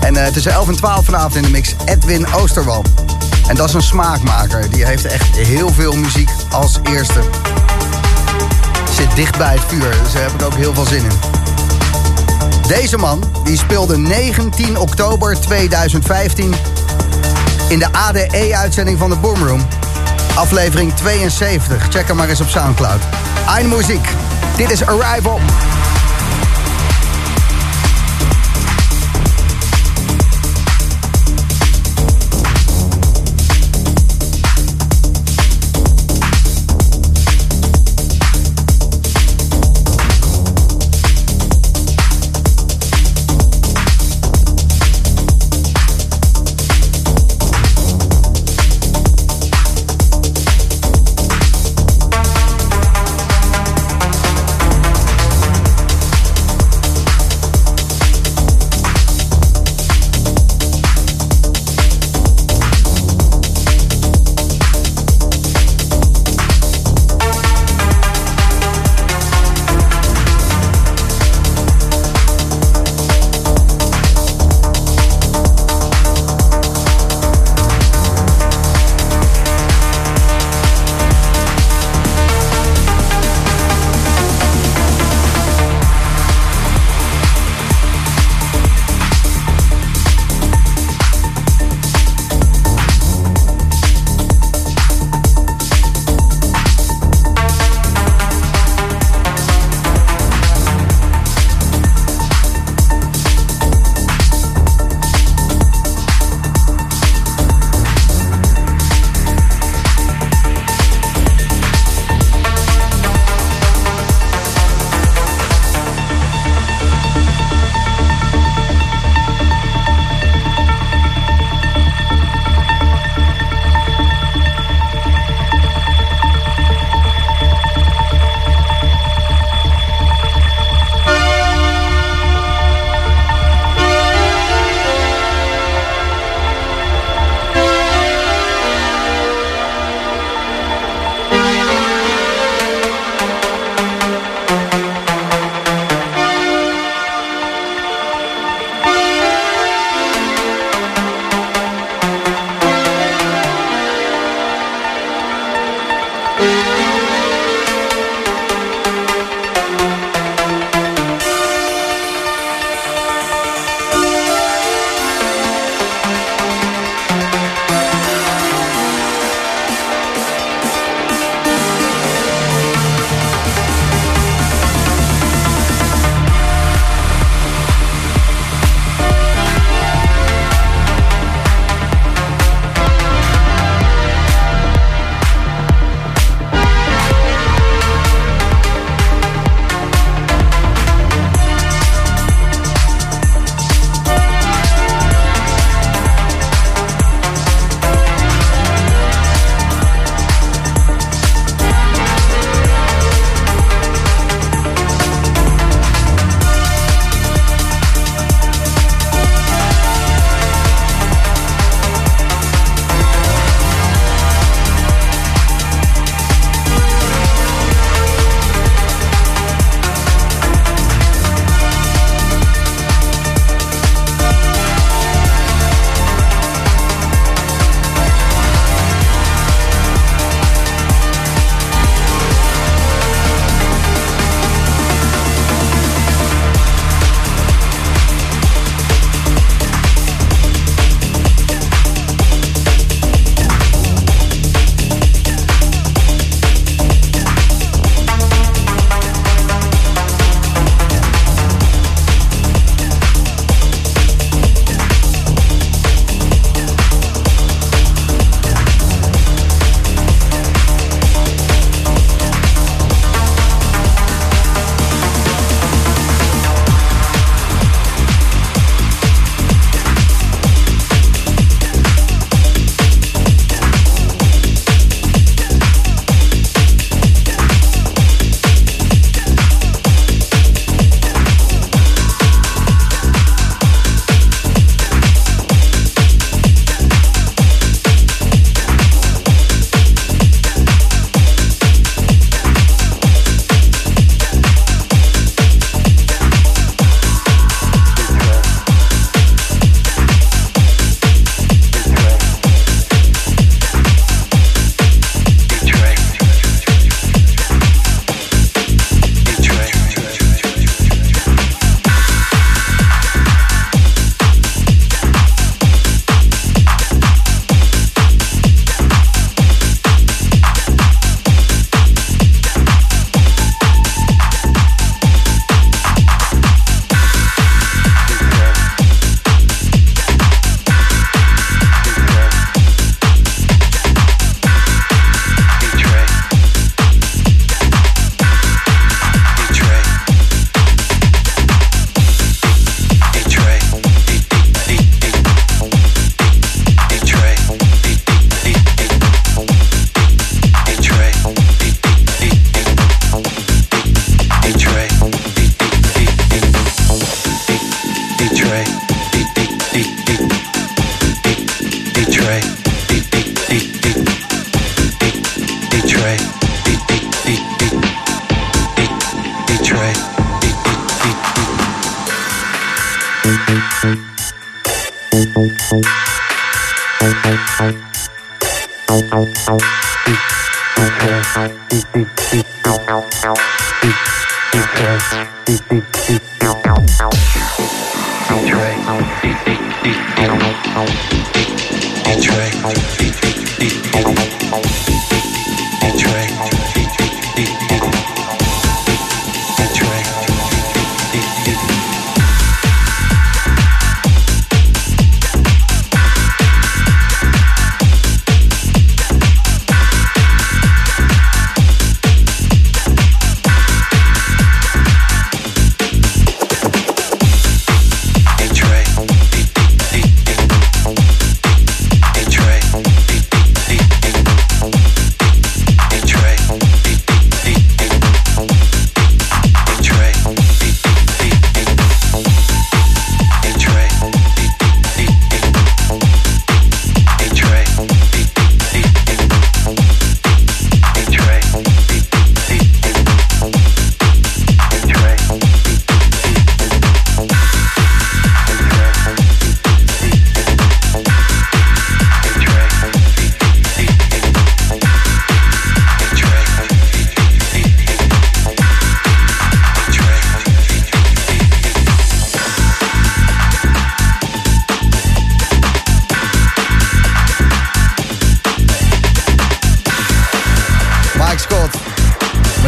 [0.00, 2.84] En eh, tussen 11 en 12 vanavond in de mix Edwin Oosterwal.
[3.46, 4.70] En dat is een smaakmaker.
[4.70, 7.20] Die heeft echt heel veel muziek als eerste.
[8.90, 11.33] Zit dicht bij het vuur, dus daar heb ik ook heel veel zin in.
[12.66, 16.54] Deze man die speelde 19 oktober 2015
[17.68, 19.66] in de ADE-uitzending van de Boomroom.
[20.34, 21.86] Aflevering 72.
[21.90, 23.00] Check hem maar eens op Soundcloud.
[23.48, 24.08] Ein muziek.
[24.56, 25.40] Dit is Arrival.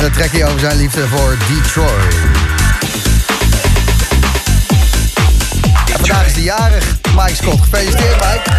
[0.06, 2.14] Een trekje over zijn liefde voor Detroit.
[5.92, 6.84] En vandaag is de jarig
[7.16, 7.60] Mike Scott.
[7.62, 8.50] Gefeliciteerd Mike.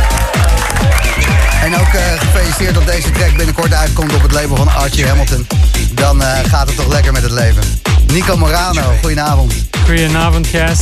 [1.63, 5.47] En ook eh, gefeliciteerd dat deze track binnenkort uitkomt op het label van Archie Hamilton.
[5.93, 7.63] Dan eh, gaat het toch lekker met het leven.
[8.07, 9.53] Nico Morano, goedenavond.
[9.85, 10.79] Goedenavond, Gijs.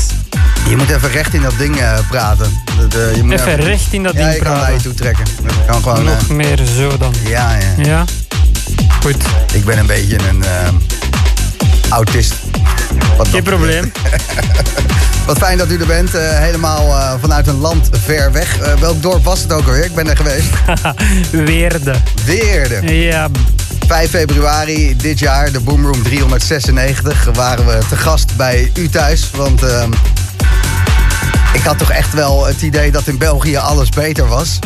[0.69, 2.61] Je moet even recht in dat ding eh, praten.
[2.93, 4.61] Eh, je moet Even recht in dat ja, ding je kan praten.
[4.63, 5.25] naar je toe trekken.
[5.43, 6.03] Dat kan gewoon...
[6.03, 7.13] Nog meer zo dan.
[7.25, 7.83] ja, ja.
[7.83, 8.03] Ja?
[9.01, 9.23] Goed.
[9.53, 10.67] Ik ben een beetje een eh,
[11.89, 12.33] autist.
[13.17, 13.91] Wat Geen probleem.
[15.25, 16.15] Wat fijn dat u er bent.
[16.15, 18.57] eh, helemaal eh, vanuit een land ver weg.
[18.79, 19.85] Welk dorp was het ook alweer?
[19.85, 20.47] Ik ben er geweest.
[21.51, 21.95] Weerde.
[22.25, 22.95] Weerde.
[22.95, 23.27] Ja.
[23.87, 29.29] 5 februari dit jaar, de Boomroom 396, waren we te gast bij u thuis.
[29.35, 29.91] Want ehm,
[31.53, 34.59] ik had toch echt wel het idee dat in België alles beter was.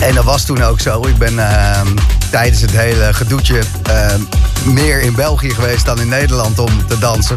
[0.00, 1.06] En dat was toen ook zo.
[1.06, 1.86] Ik ben ehm,
[2.30, 4.20] tijdens het hele gedoetje ehm,
[4.64, 7.36] meer in België geweest dan in Nederland om te dansen.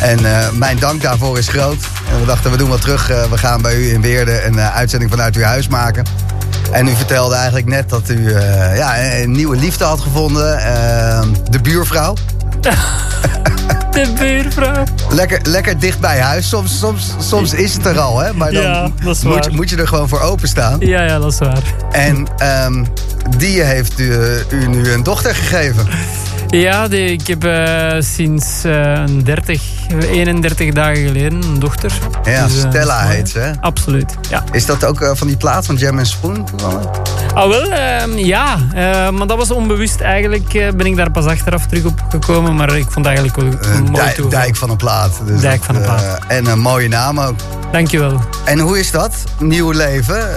[0.00, 1.78] En eh, mijn dank daarvoor is groot.
[2.12, 3.10] En we dachten, we doen wat terug.
[3.10, 6.04] Eh, we gaan bij u in Weerde een eh, uitzending vanuit uw huis maken.
[6.72, 8.30] En u vertelde eigenlijk net dat u
[8.74, 10.58] ja, een nieuwe liefde had gevonden.
[10.58, 12.14] Ehm, de buurvrouw.
[13.98, 14.84] De buurvrouw.
[15.10, 16.48] Lekker, lekker dicht bij huis.
[16.48, 18.32] Soms, soms, soms is het er al, hè?
[18.32, 19.54] Maar dan Ja, dat is moet, waar.
[19.54, 20.76] moet je er gewoon voor openstaan.
[20.80, 21.62] Ja, ja, dat is waar.
[21.90, 22.84] En ehm,
[23.36, 24.12] die heeft u,
[24.50, 25.86] u nu een dochter gegeven.
[26.48, 29.62] Ja, die, ik heb eh, sinds eh, een 30,
[30.10, 31.92] 31 dagen geleden een dochter.
[32.24, 33.38] Ja, Dus, eh, Stella heet ze.
[33.38, 33.50] hè?
[33.60, 34.44] Absoluut, ja.
[34.52, 36.44] Is dat ook eh, van die plaat van Jam Spoon?
[36.44, 36.86] toevallig?
[37.34, 38.56] Ah, wel, ehm, ja.
[38.74, 40.00] Eh, maar dat was onbewust.
[40.00, 42.54] Eigenlijk ben ik daar pas achteraf terug op gekomen.
[42.56, 45.20] Maar ik vond het eigenlijk wel Een mooi dijk, van een plaat.
[45.26, 46.18] Dus Dijk van een plaat.
[46.28, 47.36] en een mooie naam ook.
[47.72, 48.20] Dankjewel.
[48.44, 49.14] En hoe is dat?
[49.38, 50.28] Nieuw leven?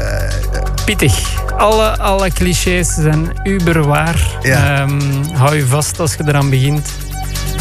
[0.85, 1.29] Pittig.
[1.57, 4.37] Alle, alle clichés zijn uber waar.
[4.41, 4.81] Ja.
[4.81, 4.99] Ehm,
[5.33, 6.89] hou je vast als je eraan begint.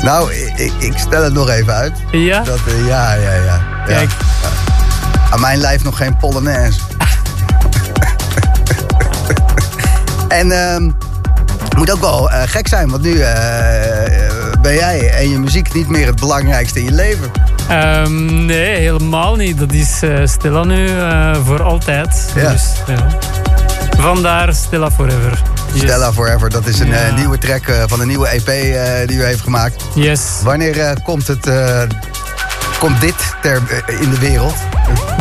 [0.03, 1.93] Nou, ik, ik stel het nog even uit.
[2.13, 2.43] Ja?
[2.43, 3.45] Dat, eh, ja, ja, ja.
[3.45, 3.61] ja.
[3.87, 4.11] Kijk.
[4.43, 4.49] Ja.
[5.31, 6.81] Aan mijn lijf nog geen Polonaise.
[10.29, 10.91] en ehm
[11.77, 13.33] moet ook wel eh, gek zijn, want nu eh,
[14.63, 17.31] ben jij en je muziek niet meer het belangrijkste in je leven.
[17.69, 19.59] Ehm, nee, helemaal niet.
[19.59, 20.89] Dat is Stella nu
[21.45, 22.33] voor altijd.
[22.35, 22.51] Ja.
[22.51, 22.73] Dus.
[23.99, 25.43] Vandaar Stella Forever.
[25.73, 25.83] Yes.
[25.83, 27.15] Stella Forever, dat is een eh, Ja.
[27.15, 29.85] nieuwe track eh, van een nieuwe EP eh, die u heeft gemaakt.
[29.95, 30.21] Yes.
[30.43, 31.51] Wanneer komt, het,
[32.79, 33.63] komt dit ter,
[34.01, 34.55] in de wereld?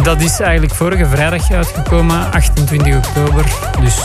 [0.03, 3.45] Dat is eigenlijk vorige vrijdag uitgekomen, 28 oktober.
[3.81, 3.95] Dus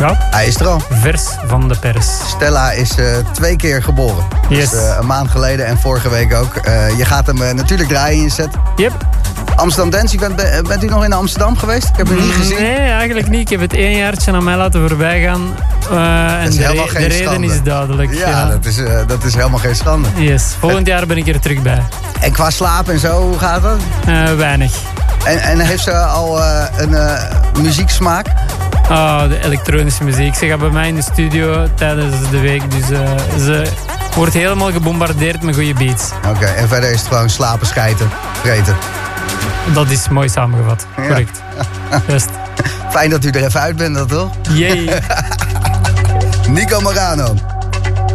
[0.00, 0.80] ja, Hij is er al.
[0.90, 2.06] vers van de pers.
[2.28, 4.24] Stella is eh, twee keer geboren.
[4.48, 4.70] Yes.
[4.70, 6.54] Dus, een maand geleden en vorige week ook.
[6.56, 8.48] Eh, je gaat hem natuurlijk draaien in je set.
[8.76, 8.92] Yep.
[9.56, 11.88] Amsterdam Dance Event, ben- bent u nog in Amsterdam geweest?
[11.88, 12.62] Ik heb hem niet gezien.
[12.62, 13.40] Nee, eigenlijk niet.
[13.40, 15.40] Ik heb het één jaartje aan mij laten voorbij gaan.
[15.90, 17.46] Eh, en is de, re- de reden schande.
[17.46, 18.14] is duidelijk.
[18.14, 20.08] Ja, Dat, is, dat is helemaal geen schande.
[20.16, 20.44] Yes.
[20.58, 21.82] Volgend jaar ben ik er terug bij.
[22.20, 23.78] En qua slaap en zo, hoe gaat dat?
[24.36, 24.72] Weinig.
[25.24, 27.22] En, en heeft ze al eh, een eh,
[27.62, 28.26] muzieksmaak?
[28.88, 30.34] Ah, de elektronische muziek.
[30.34, 32.70] Ze gaat bij mij in de studio tijdens de week.
[32.70, 33.66] Dus eh, ze
[34.14, 36.10] wordt helemaal gebombardeerd met goede beats.
[36.28, 38.10] Oké, en verder is het gewoon slapen, schijten,
[38.40, 38.76] vreten.
[39.72, 40.86] Dat is mooi samengevat.
[40.96, 41.06] Ja.
[41.06, 41.42] Correct.
[42.06, 42.28] Best.
[42.90, 44.30] Fijn dat u er even uit bent, dat toch?
[44.50, 44.90] Jee.
[46.48, 47.34] Nico Morano.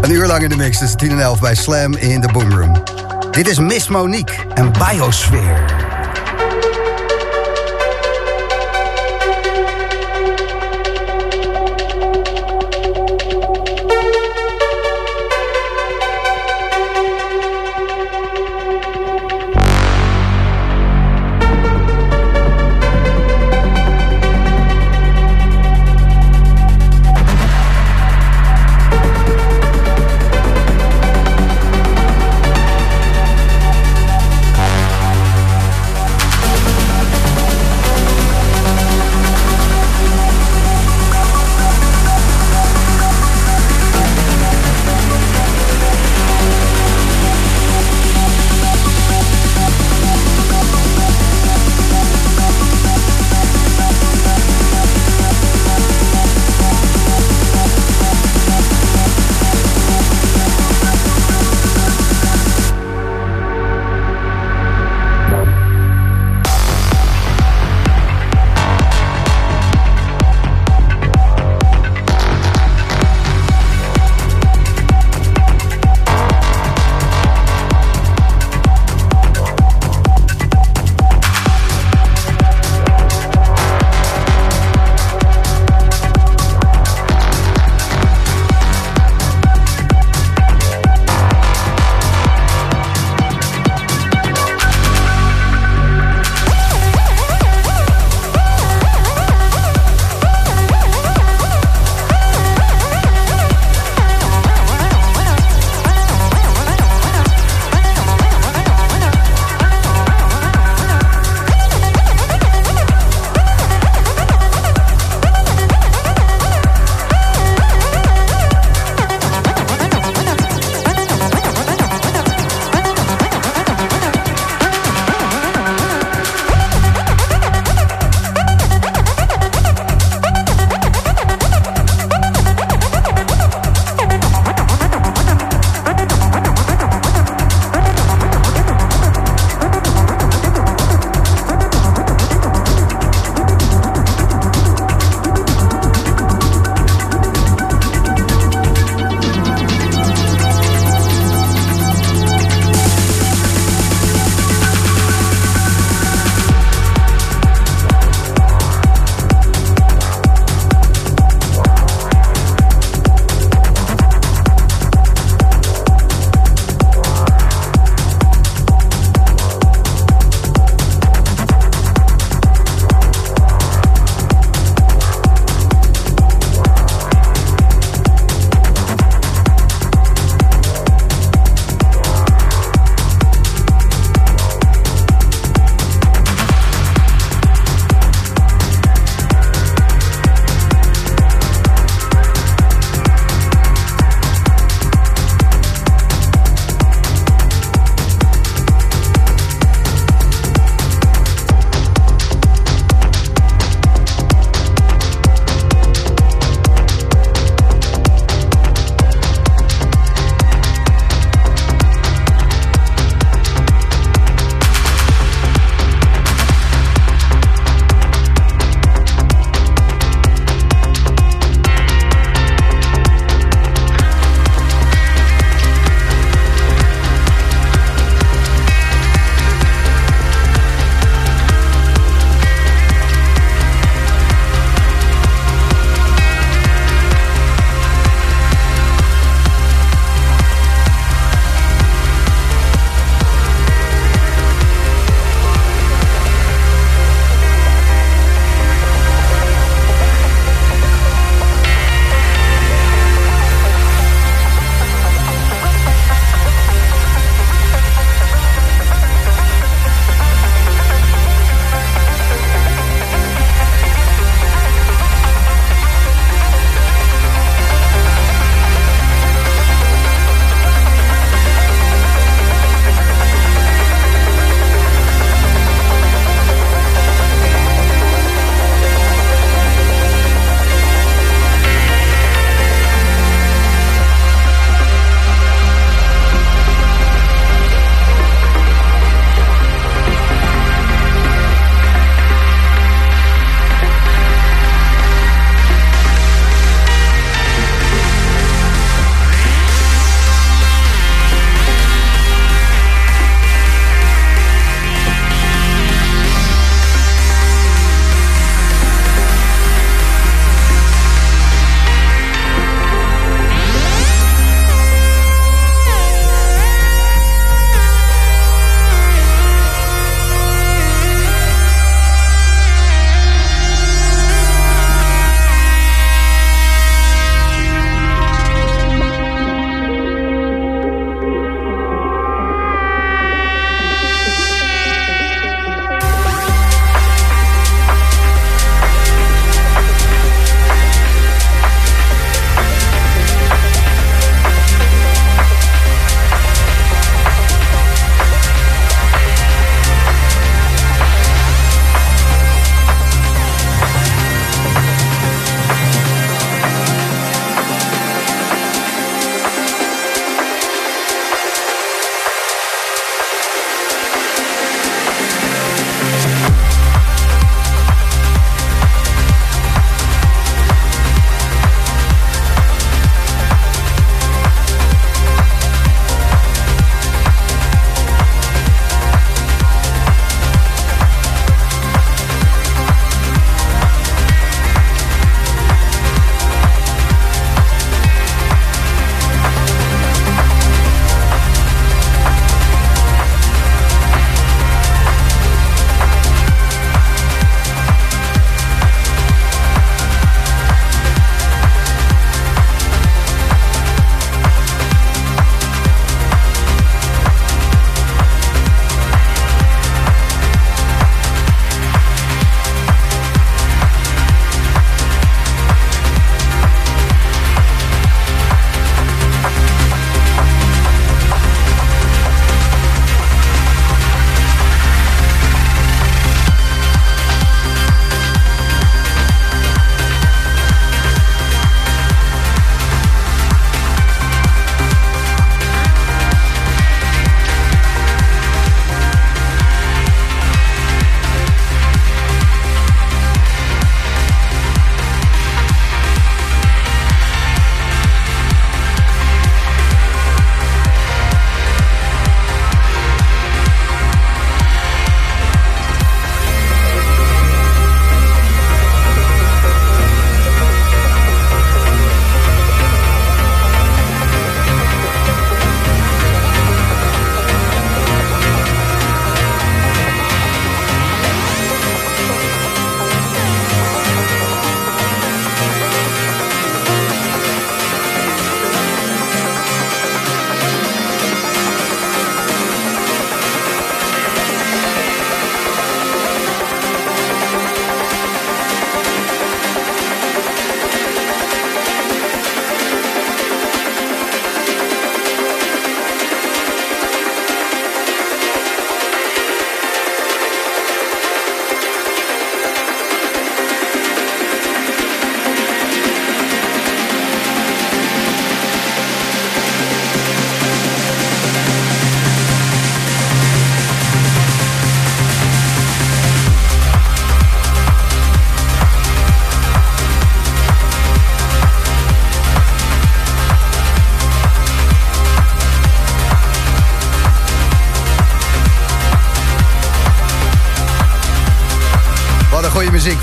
[0.01, 2.83] Een uur lang in de mix tussen 10 en 11 bij Slam in de Boomroom.
[3.31, 5.84] Dit is Miss Monique en Biosphere.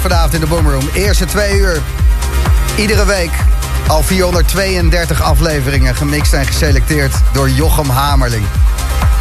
[0.02, 0.88] Vanavond in de Boomroom.
[0.92, 1.80] Eerste twee uur.
[2.76, 3.30] Iedere week
[3.86, 8.44] al 432 afleveringen gemixt en geselecteerd door Jochem Hamerling.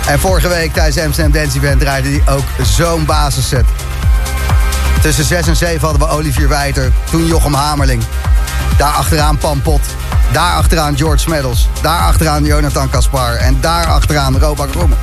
[0.08, 3.66] En vorige week tijdens de Amsterdam Dance Event draaide hij ook zo'n basisset.
[5.02, 8.04] Tussen 6 en 7 hadden we Olivier Wijter, toen Jochem Hamerling.
[8.78, 9.82] Daar achteraan Pan Pot.
[10.32, 11.68] Daar achteraan George Smeddles.
[11.82, 13.36] Daar achteraan Jonathan Kaspar.
[13.36, 14.98] En daar achteraan Robak Rommel.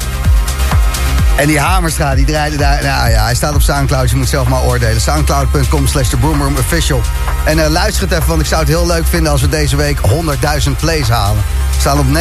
[1.38, 2.82] En die Hamerstra, die draaide daar...
[2.82, 5.00] Nou ja, hij staat op Soundcloud, je moet zelf maar oordelen.
[5.00, 6.12] Soundcloud.com slash
[6.58, 7.00] Official.
[7.44, 9.32] En eh, luister het even, want ik zou het heel leuk vinden...
[9.32, 11.42] als we deze week 100.000 plays halen.
[11.74, 12.12] We staan op 99,4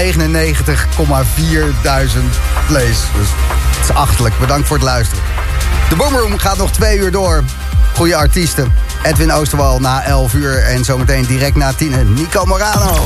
[2.68, 2.99] plays.
[3.18, 3.27] Dus
[3.77, 4.39] het is achtelijk.
[4.39, 5.23] Bedankt voor het luisteren.
[5.89, 7.44] De Boomroom gaat nog twee uur door.
[7.95, 8.73] Goede artiesten.
[9.03, 10.64] Edwin Oosterwal na 11 uur.
[10.64, 13.06] En zometeen direct na 10 Nico Morano.